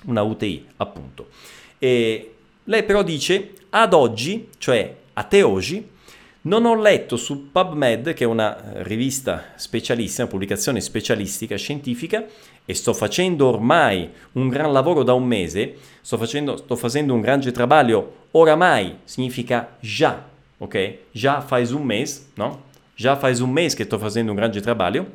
[0.05, 1.29] una UTI, appunto.
[1.79, 2.35] E
[2.65, 5.83] lei però dice, ad oggi, cioè a te oggi,
[6.43, 12.27] non ho letto su PubMed, che è una eh, rivista specialista, una pubblicazione specialistica scientifica,
[12.67, 17.23] e sto facendo ormai un gran lavoro da un mese, sto facendo, sto facendo un
[17.23, 20.23] grande trabalho, oramai significa già,
[20.59, 20.97] ok?
[21.11, 22.67] Già faz un mese, no?
[22.99, 25.07] Già faz un mese che sto facendo un grande trabalho,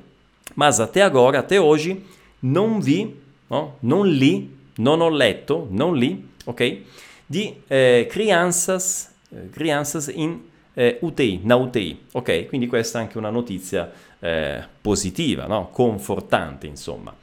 [0.54, 2.02] ma até agora, até oggi,
[2.39, 3.13] non vi,
[3.48, 6.78] non li, non ho letto, non li, ok?
[7.26, 10.39] di eh, crianças, eh, crianças in
[10.74, 12.06] eh, UTI, na UTI.
[12.13, 15.67] Ok, quindi questa è anche una notizia eh, positiva, no?
[15.67, 17.14] confortante, insomma.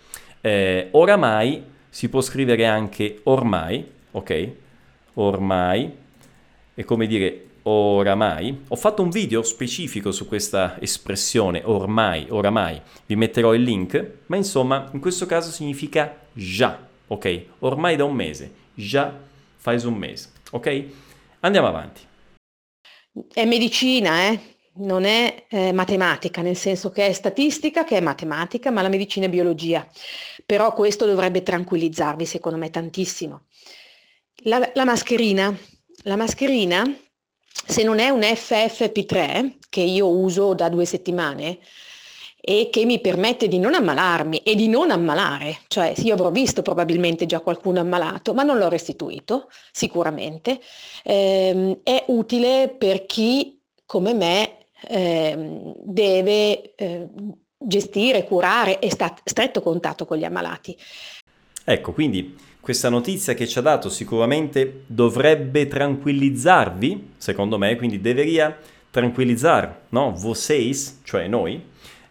[0.42, 4.48] Eh, oramai si può scrivere anche ormai, ok?
[5.14, 5.90] Ormai,
[6.74, 8.64] è come dire oramai.
[8.68, 14.36] Ho fatto un video specifico su questa espressione ormai, oramai, vi metterò il link, ma
[14.36, 17.44] insomma in questo caso significa già, ok?
[17.60, 19.14] Ormai da un mese, già
[19.56, 20.84] fai un mese, ok?
[21.40, 22.00] Andiamo avanti.
[23.32, 24.50] È medicina, eh?
[24.80, 29.26] non è eh, matematica, nel senso che è statistica, che è matematica, ma la medicina
[29.26, 29.86] è biologia.
[30.46, 33.46] Però questo dovrebbe tranquillizzarvi, secondo me, tantissimo.
[34.44, 35.54] La, la mascherina,
[36.04, 36.82] la mascherina,
[37.52, 41.58] se non è un FFP3, che io uso da due settimane,
[42.40, 46.62] e che mi permette di non ammalarmi e di non ammalare, cioè io avrò visto
[46.62, 50.58] probabilmente già qualcuno ammalato, ma non l'ho restituito, sicuramente,
[51.04, 57.08] ehm, è utile per chi come me ehm, deve eh,
[57.58, 60.76] gestire, curare e sta a stretto contatto con gli ammalati.
[61.62, 68.56] Ecco, quindi questa notizia che ci ha dato sicuramente dovrebbe tranquillizzarvi, secondo me, quindi deveria
[68.90, 70.12] tranquillizzare, no?
[70.12, 71.62] Vocês, cioè noi,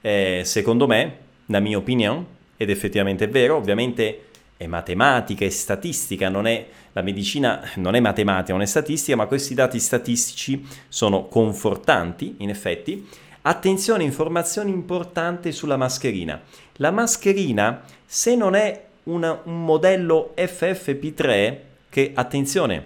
[0.01, 4.23] eh, secondo me, la mia opinione, ed effettivamente è vero, ovviamente
[4.57, 9.27] è matematica e statistica, non è, la medicina non è matematica, non è statistica, ma
[9.27, 13.07] questi dati statistici sono confortanti, in effetti.
[13.43, 16.41] Attenzione, informazione importante sulla mascherina.
[16.73, 21.57] La mascherina, se non è una, un modello FFP3,
[21.89, 22.85] che attenzione,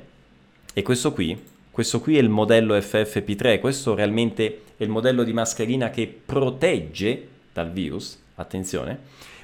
[0.74, 1.38] è questo qui,
[1.70, 7.28] questo qui è il modello FFP3, questo realmente è il modello di mascherina che protegge
[7.52, 9.00] dal virus, attenzione,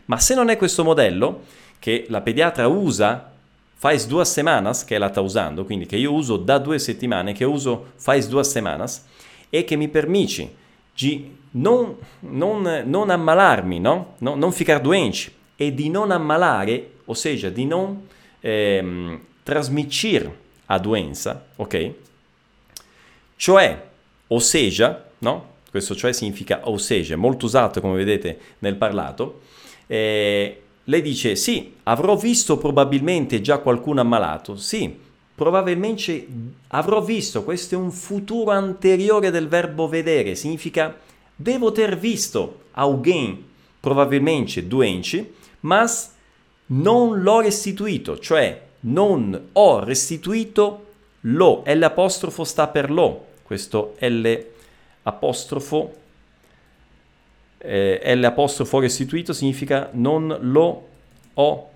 [0.06, 1.42] ma se non è questo modello
[1.80, 3.32] che la pediatra usa
[3.74, 7.46] faz due settimane, che la sta usando, quindi che io uso da due settimane, che
[7.46, 8.86] uso faz due settimane,
[9.50, 10.54] e che mi permette
[10.94, 14.16] di non, non, non ammalarmi, no?
[14.20, 14.36] no?
[14.36, 15.32] non ficar doente,
[15.62, 18.08] e di non ammalare, ossia di non
[18.40, 20.38] ehm, trasmettere
[20.68, 21.92] a doenza, ok?
[23.36, 23.88] Cioè,
[24.28, 25.48] osseja, no?
[25.70, 29.42] Questo cioè significa osseja, molto usato come vedete nel parlato.
[29.86, 34.56] Eh, lei dice, sì, avrò visto probabilmente già qualcuno ammalato.
[34.56, 34.98] Sì,
[35.36, 36.26] probabilmente
[36.68, 40.98] avrò visto, questo è un futuro anteriore del verbo vedere, significa
[41.36, 43.44] devo ter visto alguém
[43.82, 45.86] probabilmente doente, ma
[46.68, 50.86] non l'ho restituito, cioè non ho restituito
[51.22, 54.28] lo, l'apostrofo sta per lo, questo L
[55.04, 55.94] apostrofo,
[57.58, 58.34] eh, L
[58.80, 60.88] restituito significa non lo
[61.34, 61.70] ho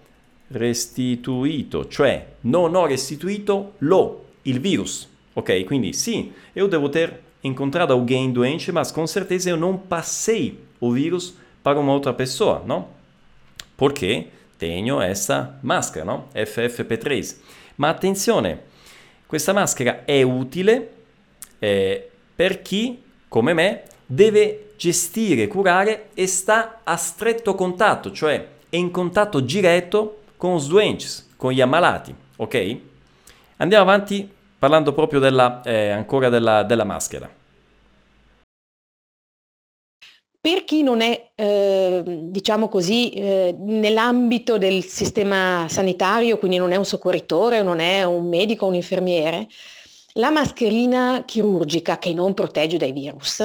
[0.50, 5.10] restituito, cioè non ho restituito lo, il virus.
[5.34, 10.60] Ok, quindi sì, io devo ter encontrado alguém doente, mas com certeza eu não passei
[10.80, 12.88] o vírus para uma outra pessoa, não?
[13.76, 16.28] Porque tenho essa máscara, não?
[16.34, 17.36] FFP3.
[17.76, 18.62] Ma attenzione,
[19.26, 20.92] questa maschera è utile
[21.60, 28.76] eh, per chi, come me, deve gestire, curare e sta a stretto contatto, cioè è
[28.76, 32.78] in contatto diretto con os doentes, con gli ammalati, ok?
[33.58, 37.30] Andiamo avanti parlando proprio della, eh, ancora della, della maschera.
[40.46, 46.76] Per chi non è, eh, diciamo così, eh, nell'ambito del sistema sanitario, quindi non è
[46.76, 49.48] un soccorritore, non è un medico, un infermiere,
[50.16, 53.42] la mascherina chirurgica che non protegge dai virus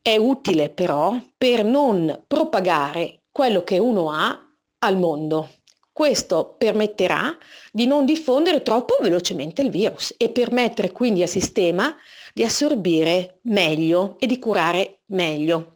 [0.00, 4.38] è utile però per non propagare quello che uno ha
[4.78, 5.48] al mondo.
[5.90, 7.36] Questo permetterà
[7.72, 11.92] di non diffondere troppo velocemente il virus e permettere quindi al sistema
[12.34, 15.74] di assorbire meglio e di curare meglio.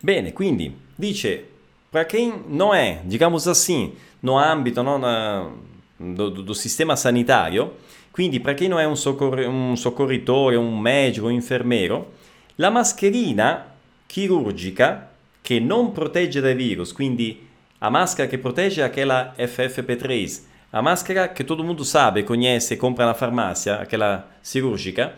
[0.00, 1.44] Bene, quindi dice,
[1.90, 5.50] para quem não é, digamos assim, no âmbito no, na,
[5.98, 7.74] do, do sistema sanitario,
[8.18, 12.14] Quindi per chi non è un, soccor- un soccorritore, un medico, un infermiero,
[12.56, 13.72] la mascherina
[14.06, 17.46] chirurgica che non protegge dai virus, quindi
[17.78, 20.40] a maschera che protegge è aquela FFP3,
[20.70, 25.14] a maschera che tutto il mondo sabe, conhece, compra na farmácia, aquela cirúrgica,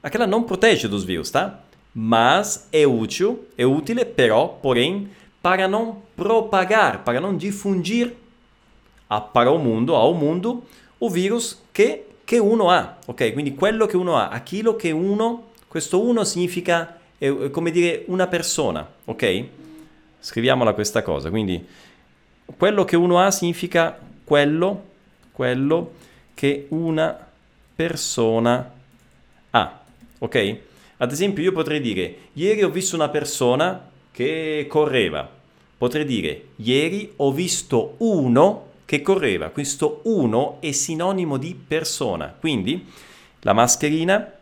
[0.00, 1.60] aquela non protegge dos virus, tá?
[1.92, 5.10] Mas é útil, é utile però, porém,
[5.42, 8.14] para não propagar, para não difundir
[9.08, 10.64] a, para o mundo, ao mundo,
[10.98, 13.32] o vírus que che uno ha, ok?
[13.34, 18.26] Quindi quello che uno ha, Achilo che uno, questo uno significa è, come dire una
[18.26, 19.44] persona, ok?
[20.20, 21.62] Scriviamola questa cosa, quindi
[22.56, 24.92] quello che uno ha significa quello,
[25.34, 25.94] quello
[26.32, 27.26] che una
[27.74, 28.72] persona
[29.50, 29.80] ha,
[30.18, 30.56] ok?
[30.98, 35.28] Ad esempio io potrei dire, ieri ho visto una persona che correva,
[35.76, 39.48] potrei dire, ieri ho visto uno che correva.
[39.48, 42.86] Questo uno è sinonimo di persona, quindi
[43.40, 44.32] la mascherina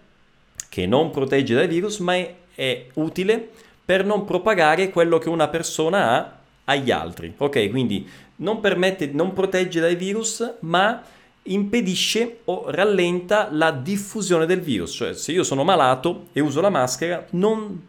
[0.68, 3.48] che non protegge dal virus ma è, è utile
[3.82, 7.32] per non propagare quello che una persona ha agli altri.
[7.36, 11.02] Ok, quindi non permette, non protegge dai virus, ma
[11.44, 16.70] impedisce o rallenta la diffusione del virus, cioè se io sono malato e uso la
[16.70, 17.80] maschera non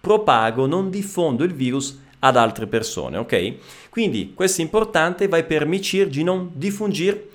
[0.00, 3.54] propago, non diffondo il virus ad altre persone, ok?
[3.88, 7.28] Quindi questo è importante, vai per micir non diffungir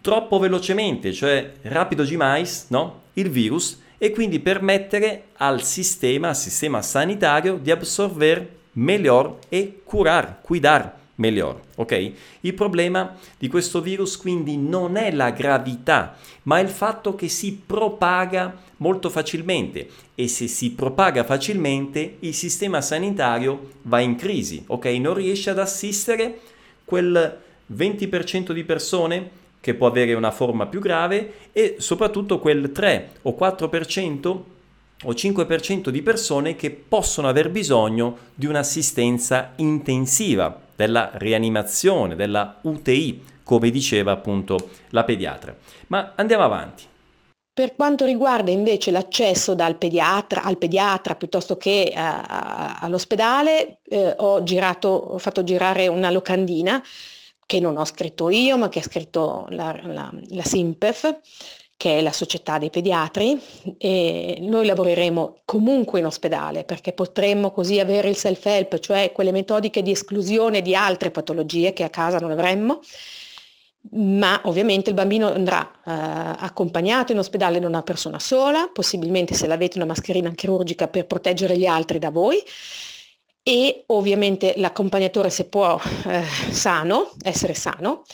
[0.00, 3.02] troppo velocemente, cioè rapido demais, no?
[3.14, 10.40] Il virus e quindi permettere al sistema, al sistema sanitario di absorber melhor e curar,
[10.42, 12.12] cuidar melhor, ok?
[12.40, 17.62] Il problema di questo virus quindi non è la gravità, ma il fatto che si
[17.64, 24.86] propaga molto facilmente e se si propaga facilmente il sistema sanitario va in crisi, ok?
[24.86, 26.40] Non riesce ad assistere
[26.84, 27.38] quel
[27.74, 33.36] 20% di persone che può avere una forma più grave e soprattutto quel 3 o
[33.38, 34.40] 4%
[35.02, 43.22] o 5% di persone che possono aver bisogno di un'assistenza intensiva, della rianimazione, della UTI,
[43.44, 45.54] come diceva appunto la pediatra.
[45.88, 46.84] Ma andiamo avanti.
[47.54, 54.42] Per quanto riguarda invece l'accesso dal pediatra al pediatra piuttosto che eh, all'ospedale, eh, ho,
[54.42, 56.82] girato, ho fatto girare una locandina
[57.44, 61.18] che non ho scritto io, ma che ha scritto la, la, la SIMPEF,
[61.76, 63.40] che è la società dei pediatri,
[63.78, 69.82] e noi lavoreremo comunque in ospedale perché potremmo così avere il self-help, cioè quelle metodiche
[69.82, 72.80] di esclusione di altre patologie che a casa non avremmo,
[73.94, 79.48] ma ovviamente il bambino andrà eh, accompagnato in ospedale da una persona sola, possibilmente se
[79.48, 82.40] l'avete una mascherina chirurgica per proteggere gli altri da voi.
[83.44, 88.04] E ovviamente l'accompagnatore se può eh, sano, essere sano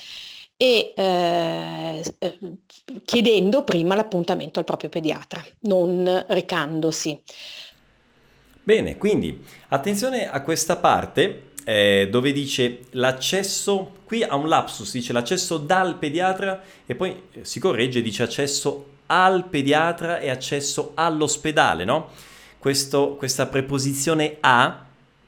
[0.60, 2.38] e eh, eh,
[3.04, 7.22] chiedendo prima l'appuntamento al proprio pediatra, non recandosi.
[8.64, 15.12] Bene, quindi attenzione a questa parte eh, dove dice l'accesso, qui ha un lapsus, dice
[15.12, 21.84] l'accesso dal pediatra e poi eh, si corregge, dice accesso al pediatra e accesso all'ospedale,
[21.84, 22.08] no?
[22.58, 24.86] Questo, questa preposizione a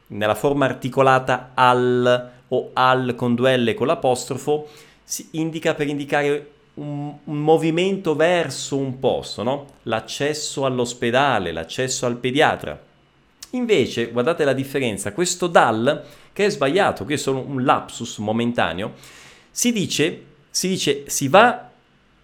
[0.09, 4.69] nella forma articolata al o al con due L con l'apostrofo
[5.11, 9.67] si indica per indicare un, un movimento verso un posto, no?
[9.83, 12.81] l'accesso all'ospedale, l'accesso al pediatra.
[13.51, 18.93] Invece, guardate la differenza, questo dal, che è sbagliato, qui è solo un lapsus momentaneo,
[19.51, 21.71] si dice, si, dice, si va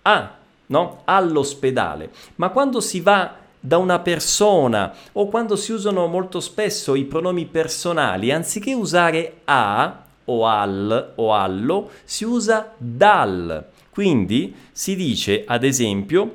[0.02, 1.02] a, no?
[1.06, 7.02] all'ospedale, ma quando si va da una persona o quando si usano molto spesso i
[7.02, 13.66] pronomi personali, anziché usare a o al o allo, si usa dal.
[13.90, 16.34] Quindi si dice ad esempio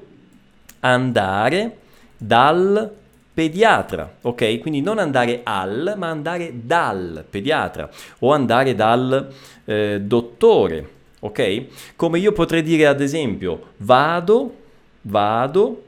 [0.79, 1.77] andare
[2.17, 2.91] dal
[3.33, 4.59] pediatra, ok?
[4.59, 7.89] Quindi non andare al, ma andare dal pediatra
[8.19, 9.31] o andare dal
[9.65, 10.89] eh, dottore,
[11.19, 11.95] ok?
[11.95, 14.55] Come io potrei dire ad esempio vado,
[15.01, 15.83] vado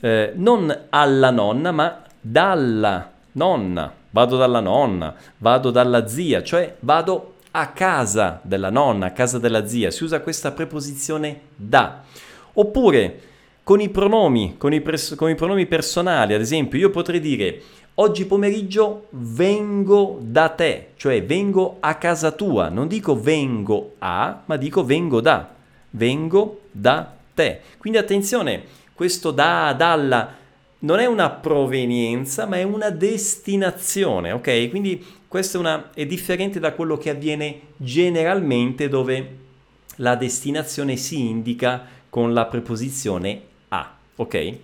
[0.00, 3.94] eh, non alla nonna, ma dalla nonna.
[4.10, 9.66] Vado dalla nonna, vado dalla zia, cioè vado a casa della nonna, a casa della
[9.66, 9.90] zia.
[9.90, 12.02] Si usa questa preposizione da.
[12.54, 13.20] Oppure
[13.62, 17.62] con i pronomi, con i, pres- con i pronomi personali, ad esempio, io potrei dire
[17.94, 22.68] oggi pomeriggio vengo da te, cioè vengo a casa tua.
[22.68, 25.54] Non dico vengo a, ma dico vengo da.
[25.90, 27.60] Vengo da te.
[27.78, 28.62] Quindi attenzione,
[28.94, 30.34] questo da, dalla,
[30.80, 34.68] non è una provenienza, ma è una destinazione, ok?
[34.70, 39.38] Quindi questo è, una, è differente da quello che avviene generalmente dove
[39.96, 44.54] la destinazione si indica con la preposizione a, ok?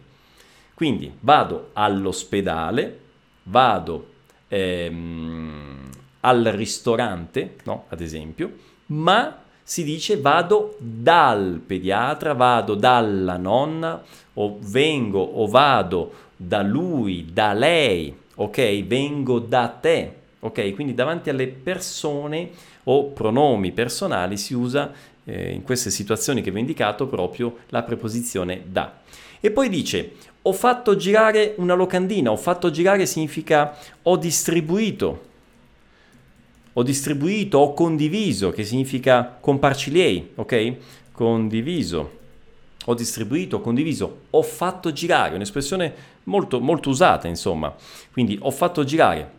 [0.74, 3.00] Quindi vado all'ospedale,
[3.44, 4.08] vado
[4.48, 5.88] ehm,
[6.20, 7.84] al ristorante, no?
[7.88, 8.52] Ad esempio,
[8.86, 14.00] ma si dice vado dal pediatra, vado dalla nonna
[14.34, 18.84] o vengo o vado da lui, da lei, ok?
[18.84, 20.72] Vengo da te, ok?
[20.72, 22.50] Quindi davanti alle persone
[22.84, 24.92] o pronomi personali si usa
[25.24, 29.00] eh, in queste situazioni che vi ho indicato proprio la preposizione da.
[29.40, 30.12] E poi dice
[30.42, 35.22] ho fatto girare una locandina, ho fatto girare significa ho distribuito,
[36.78, 40.74] ho distribuito, ho condiviso, che significa comparciliei, ok?
[41.10, 42.18] Condiviso.
[42.84, 47.74] Ho distribuito, ho condiviso, ho fatto girare, un'espressione molto, molto usata, insomma.
[48.12, 49.30] Quindi ho fatto girare.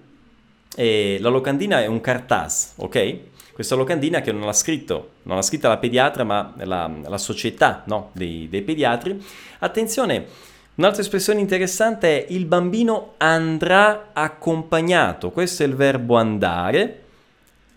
[0.75, 3.17] E la locandina è un cartaz, ok?
[3.53, 7.83] Questa locandina che non l'ha scritto, non l'ha scritta la pediatra, ma la, la società
[7.85, 8.09] no?
[8.13, 9.23] dei, dei pediatri.
[9.59, 15.31] Attenzione, Un'altra espressione interessante è il bambino andrà accompagnato.
[15.31, 17.05] Questo è il verbo andare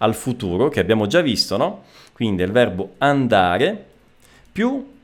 [0.02, 1.82] al futuro che abbiamo già visto, no?
[2.12, 3.86] Quindi il verbo andare
[4.52, 4.98] più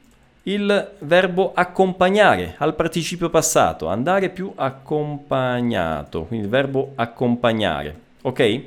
[0.47, 8.61] il verbo accompagnare al participio passato, andare più accompagnato, quindi il verbo accompagnare, ok?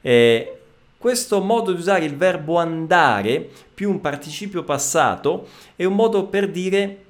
[0.00, 0.58] Eh,
[0.96, 6.50] questo modo di usare il verbo andare più un participio passato è un modo per
[6.50, 7.04] dire,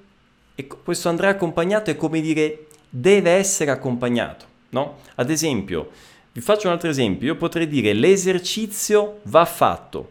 [0.83, 4.97] questo andrà accompagnato è come dire deve essere accompagnato, no?
[5.15, 5.91] Ad esempio,
[6.39, 10.11] vi faccio un altro esempio, io potrei dire l'esercizio va fatto,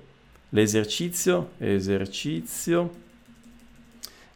[0.49, 2.91] l'esercizio, esercizio,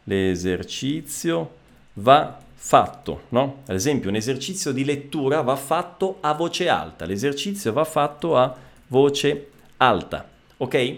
[0.04, 1.54] l'esercizio
[1.94, 3.60] va fatto, no?
[3.66, 8.56] Ad esempio un esercizio di lettura va fatto a voce alta, l'esercizio va fatto a
[8.86, 10.26] voce alta,
[10.56, 10.96] ok?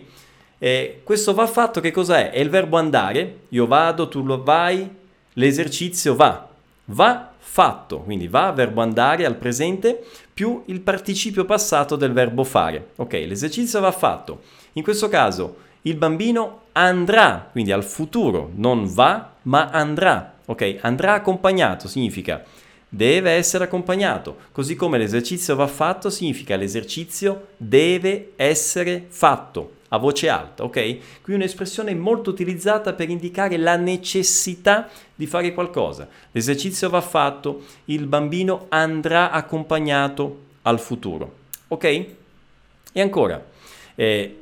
[0.58, 2.30] E questo va fatto che cos'è?
[2.30, 4.88] È il verbo andare, io vado, tu lo vai,
[5.32, 6.48] l'esercizio va,
[6.84, 10.04] va fatto, quindi va, verbo andare al presente,
[10.34, 13.12] più il participio passato del verbo fare, ok?
[13.12, 14.42] L'esercizio va fatto.
[14.72, 20.34] In questo caso il bambino andrà, quindi al futuro, non va, ma andrà.
[20.46, 20.78] Ok?
[20.80, 22.44] Andrà accompagnato significa
[22.86, 30.28] deve essere accompagnato, così come l'esercizio va fatto significa l'esercizio deve essere fatto a voce
[30.28, 31.22] alta, ok?
[31.22, 36.08] Qui un'espressione molto utilizzata per indicare la necessità di fare qualcosa.
[36.32, 41.32] L'esercizio va fatto, il bambino andrà accompagnato al futuro,
[41.68, 41.84] ok?
[41.84, 43.42] E ancora,
[43.94, 44.38] eh,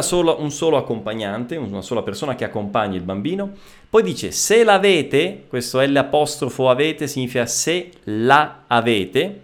[0.00, 3.52] sola, un solo accompagnante, una sola persona che accompagna il bambino.
[3.88, 9.42] Poi dice se l'avete, questo L avete significa se la avete.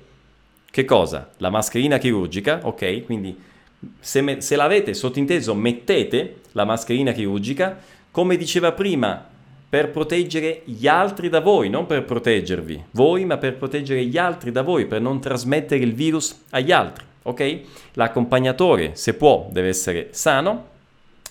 [0.68, 1.30] Che cosa?
[1.36, 3.04] La mascherina chirurgica, ok?
[3.04, 3.52] Quindi
[4.00, 7.78] se, me, se l'avete sottinteso mettete la mascherina chirurgica,
[8.10, 9.28] come diceva prima,
[9.68, 14.52] per proteggere gli altri da voi, non per proteggervi voi, ma per proteggere gli altri
[14.52, 17.60] da voi, per non trasmettere il virus agli altri ok?
[17.94, 20.72] L'accompagnatore, se può, deve essere sano.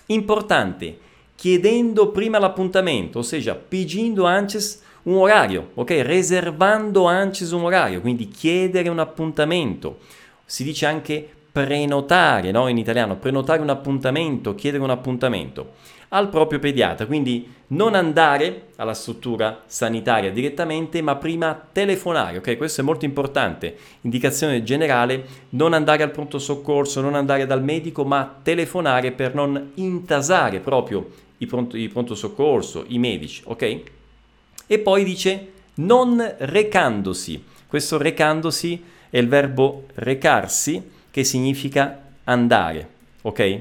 [0.08, 0.97] Importante,
[1.36, 6.01] chiedendo prima l'appuntamento, ossia pedindo antes un orario, ok?
[6.04, 9.99] Reservando antes un orario, quindi chiedere un appuntamento.
[10.45, 12.68] Si dice anche prenotare, no?
[12.68, 15.74] In italiano, prenotare un appuntamento, chiedere un appuntamento
[16.10, 22.58] al proprio pediatra, quindi non andare alla struttura sanitaria direttamente, ma prima telefonare, ok?
[22.58, 23.78] Questo è molto importante.
[24.01, 29.74] Indicazione generale, non andare al pronto soccorso, non andare dal medico, ma telefonare per non
[29.76, 33.82] intasare proprio i pronto, i pronto soccorso, i medici, ok?
[34.66, 37.43] E poi dice non recandosi.
[37.68, 42.89] Questo recandosi è il verbo recarsi che significa andare,
[43.22, 43.59] ok?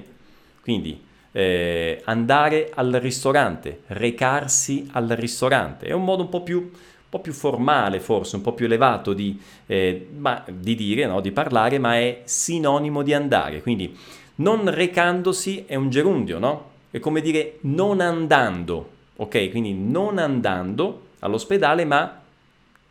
[0.63, 0.99] Quindi
[1.33, 5.85] eh, andare al ristorante, recarsi al ristorante.
[5.85, 6.71] È un modo un po' più, un
[7.11, 11.21] po più formale, forse, un po' più elevato di, eh, ma, di dire, no?
[11.21, 13.61] di parlare, ma è sinonimo di andare.
[13.61, 13.95] Quindi
[14.37, 16.71] non recandosi è un gerundio, no?
[16.91, 19.51] È come dire non andando, ok?
[19.51, 22.19] Quindi non andando all'ospedale, ma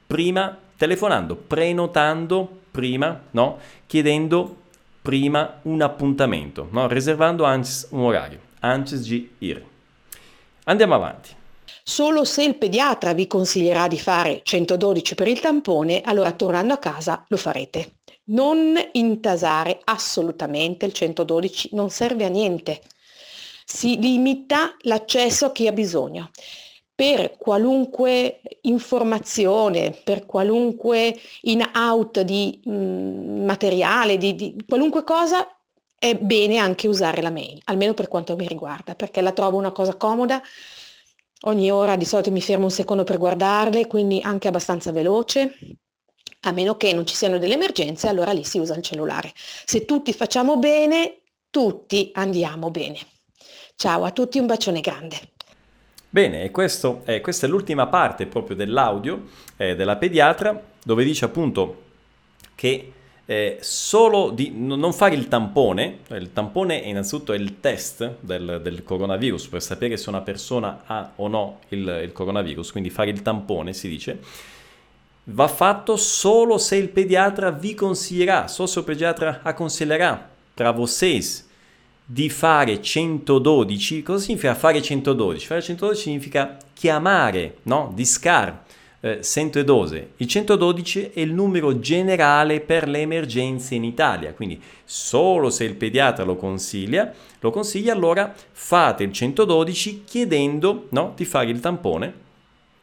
[0.06, 3.60] prima telefonando, prenotando prima, no?
[3.86, 4.56] Chiedendo
[5.02, 6.88] prima un appuntamento, no?
[6.88, 9.64] reservando antes un orario, antes di ir.
[10.66, 11.36] Andiamo avanti.
[11.84, 16.78] Solo se il pediatra vi consiglierà di fare 112 per il tampone, allora tornando a
[16.78, 17.96] casa lo farete.
[18.26, 22.82] Non intasare assolutamente il 112, non serve a niente.
[23.66, 26.30] Si limita l'accesso a chi ha bisogno
[26.94, 35.48] per qualunque informazione, per qualunque in-out di mh, mm, materiale, di, di qualunque cosa,
[35.98, 39.72] è bene anche usare la mail, almeno per quanto mi riguarda, perché la trovo una
[39.72, 40.42] cosa comoda.
[41.46, 45.56] Ogni ora di solito mi fermo un secondo per guardarle, quindi anche abbastanza veloce.
[46.42, 49.32] A meno che non ci siano delle emergenze, allora lì si usa il cellulare.
[49.36, 51.22] Se tutti facciamo bene,
[51.52, 52.98] tutti andiamo bene.
[53.76, 55.20] Ciao a tutti, un bacione grande.
[56.14, 61.24] Bene, e questo, eh, questa è l'ultima parte proprio dell'audio eh, della pediatra, dove dice
[61.24, 61.84] appunto
[62.54, 62.92] che
[63.26, 68.84] eh, solo di non fare il tampone, il tampone innanzitutto è il test del, del,
[68.84, 73.22] coronavirus per sapere se una persona ha o no il, il coronavirus, quindi fare il
[73.22, 74.20] tampone si dice,
[75.24, 80.30] va fatto solo se il pediatra vi consiglierà, solo se il pediatra aconselhará
[80.62, 81.50] para vocês
[82.12, 84.04] di fare 112.
[84.04, 85.46] Cosa significa fare 112?
[85.46, 87.90] Fare 112 significa chiamare, no?
[87.96, 88.64] Discar
[89.00, 90.08] eh, 112.
[90.18, 95.76] Il 112 è il numero generale per le emergenze in Italia, quindi solo se il
[95.76, 102.30] pediatra lo consiglia, lo consiglia allora fate il 112 chiedendo no, di fare il tampone.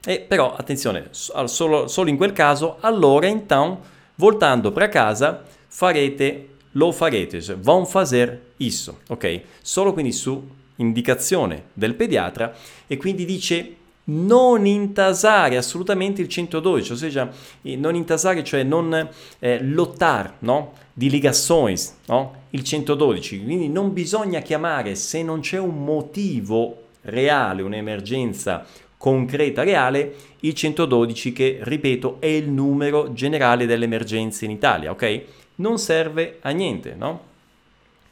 [0.06, 3.78] E però attenzione, solo, solo in quel caso, allora então,
[4.14, 9.40] voltando per casa, farete lo farete, cioè vão fazer isso, ok?
[9.62, 12.54] Solo quindi su indicazione del pediatra
[12.86, 13.74] e quindi dice
[14.10, 17.30] non intasare assolutamente il 112, ossia
[17.62, 19.08] non intasare, cioè non
[19.38, 20.72] eh, lottare, no?
[20.92, 22.34] Di ligações, no?
[22.50, 28.64] Il 112, quindi non bisogna chiamare se non c'è un motivo reale, un'emergenza
[28.96, 35.22] concreta, reale, il 112 che, ripeto, è il numero generale delle emergenze in Italia, ok?
[35.58, 37.26] Non serve a niente, no?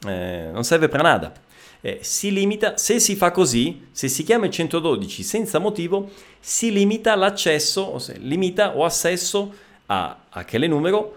[0.05, 1.45] Eh, non serve per nada
[1.81, 6.71] eh, si limita, se si fa così, se si chiama il 112 senza motivo, si
[6.71, 9.53] limita l'accesso, o se limita o accesso
[9.85, 11.15] a aquele numero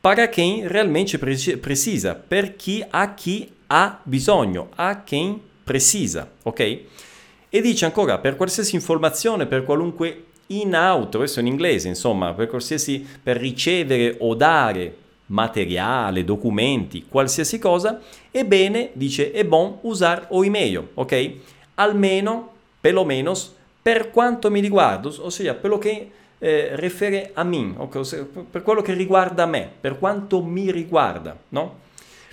[0.00, 6.80] para quem realmente precisa, per chi, a chi ha bisogno, a quem precisa, ok?
[7.48, 12.46] E dice ancora, per qualsiasi informazione, per qualunque in auto, questo in inglese, insomma, per
[12.46, 14.94] qualsiasi, per ricevere o dare
[15.26, 18.00] materiale, documenti, qualsiasi cosa,
[18.30, 21.32] è bene, dice, è buon usare o email, ok?
[21.74, 27.74] Almeno, pelo menos, per quanto mi riguarda, ossia per lo che eh, refere a me,
[27.76, 28.02] okay?
[28.50, 31.84] per quello che riguarda me, per quanto mi riguarda, no?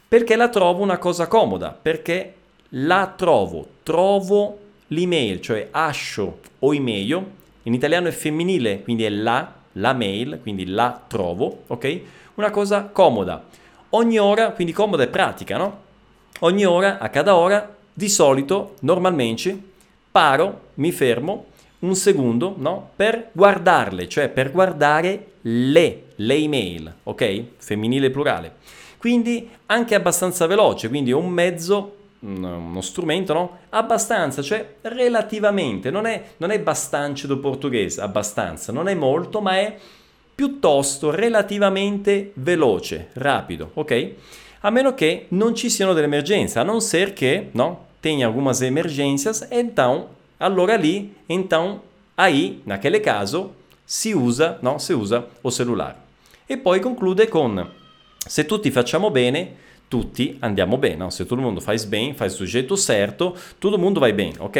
[0.07, 2.33] Perché la trovo una cosa comoda, perché
[2.69, 7.25] la trovo, trovo l'email, cioè ascio o email,
[7.63, 12.01] in italiano è femminile, quindi è la, la mail, quindi la trovo, ok?
[12.35, 13.43] una cosa comoda.
[13.89, 15.81] Ogni ora, quindi comoda e pratica, no?
[16.39, 19.57] Ogni ora, a cada ora, di solito, normalmente,
[20.11, 21.45] paro, mi fermo
[21.79, 22.89] un secondo, no?
[22.95, 27.43] Per guardarle, cioè per guardare le, le email, ok?
[27.57, 28.55] Femminile plurale.
[28.97, 33.57] Quindi anche abbastanza veloce, quindi è un mezzo uno strumento, no?
[33.69, 39.57] Abbastanza, cioè relativamente, non è, non è bastante do portoghese, abbastanza, non è molto, ma
[39.57, 39.77] è
[40.33, 44.11] piuttosto relativamente veloce, rapido, ok?
[44.61, 48.61] A meno che non ci siano delle emergenze, a non ser che, no, tenha algumas
[48.61, 50.07] emergências, então,
[50.39, 51.81] allora lì, então,
[52.15, 53.53] aí, naquele caso,
[53.85, 55.97] si usa, no, si usa o cellulare.
[56.45, 57.69] E poi conclude con,
[58.17, 59.61] se tutti facciamo bene,
[59.93, 61.09] tutti andiamo bene, no?
[61.11, 64.33] se tutto il mondo fa bene, fa il soggetto certo, tutto il mondo va bene,
[64.39, 64.55] ok?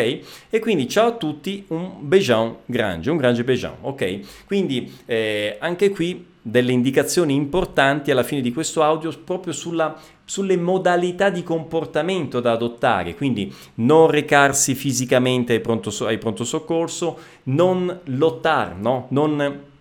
[0.48, 4.46] E quindi ciao a tutti, un beijão grande, un grande beijão, ok?
[4.46, 10.56] Quindi eh, anche qui delle indicazioni importanti alla fine di questo audio proprio sulla, sulle
[10.56, 18.02] modalità di comportamento da adottare, quindi non recarsi fisicamente ai pronto, ai pronto soccorso, non
[18.04, 19.08] lottare, no?
[19.10, 19.72] non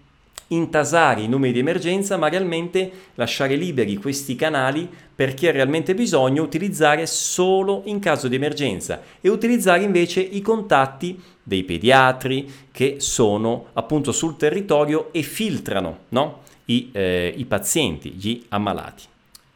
[0.54, 5.94] intasare i numeri di emergenza, ma realmente lasciare liberi questi canali per chi ha realmente
[5.94, 12.96] bisogno, utilizzare solo in caso di emergenza e utilizzare invece i contatti dei pediatri che
[12.98, 16.40] sono appunto sul territorio e filtrano no?
[16.66, 19.10] I, eh, i pazienti, gli ammalati.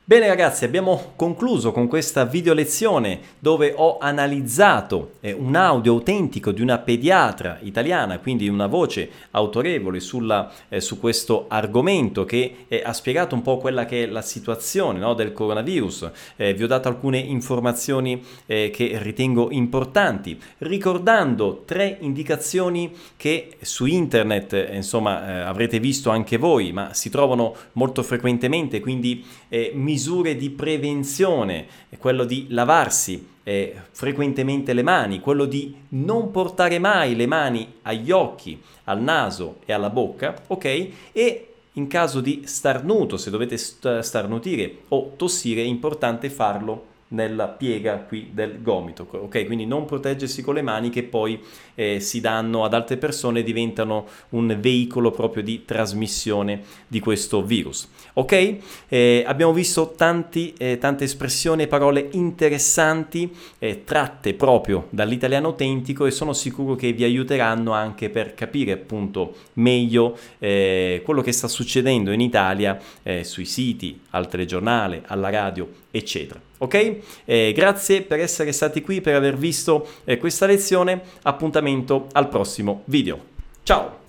[0.08, 6.52] Bene ragazzi, abbiamo concluso con questa video lezione dove ho analizzato eh, un audio autentico
[6.52, 12.82] di una pediatra italiana, quindi una voce autorevole sulla, eh, su questo argomento che eh,
[12.84, 16.10] ha spiegato un po' quella che è la situazione no, del coronavirus.
[16.36, 23.86] Eh, vi ho dato alcune informazioni eh, che ritengo importanti, ricordando tre indicazioni che su
[23.86, 29.24] internet, eh, insomma, avrete visto anche voi, ma si trovano molto frequentemente, quindi
[29.72, 31.66] mi misure di prevenzione,
[31.96, 38.10] quello di lavarsi eh, frequentemente le mani, quello di non portare mai le mani agli
[38.10, 40.88] occhi, al naso e alla bocca, ok?
[41.12, 47.98] E in caso di starnuto, se dovete starnutire o tossire, è importante farlo nella piega
[47.98, 49.46] qui del gomito, ok?
[49.46, 51.40] Quindi non proteggersi con le mani che poi
[51.74, 57.44] eh, si danno ad altre persone e diventano un veicolo proprio di trasmissione di questo
[57.44, 58.56] virus, ok?
[58.88, 66.06] Eh, abbiamo visto tanti, eh, tante espressioni e parole interessanti eh, tratte proprio dall'italiano autentico
[66.06, 71.46] e sono sicuro che vi aiuteranno anche per capire appunto meglio eh, quello che sta
[71.46, 76.45] succedendo in Italia eh, sui siti, al telegiornale, alla radio, eccetera.
[76.58, 76.96] Ok?
[77.24, 81.02] Eh, grazie per essere stati qui, per aver visto eh, questa lezione.
[81.22, 83.18] Appuntamento al prossimo video.
[83.62, 84.05] Ciao!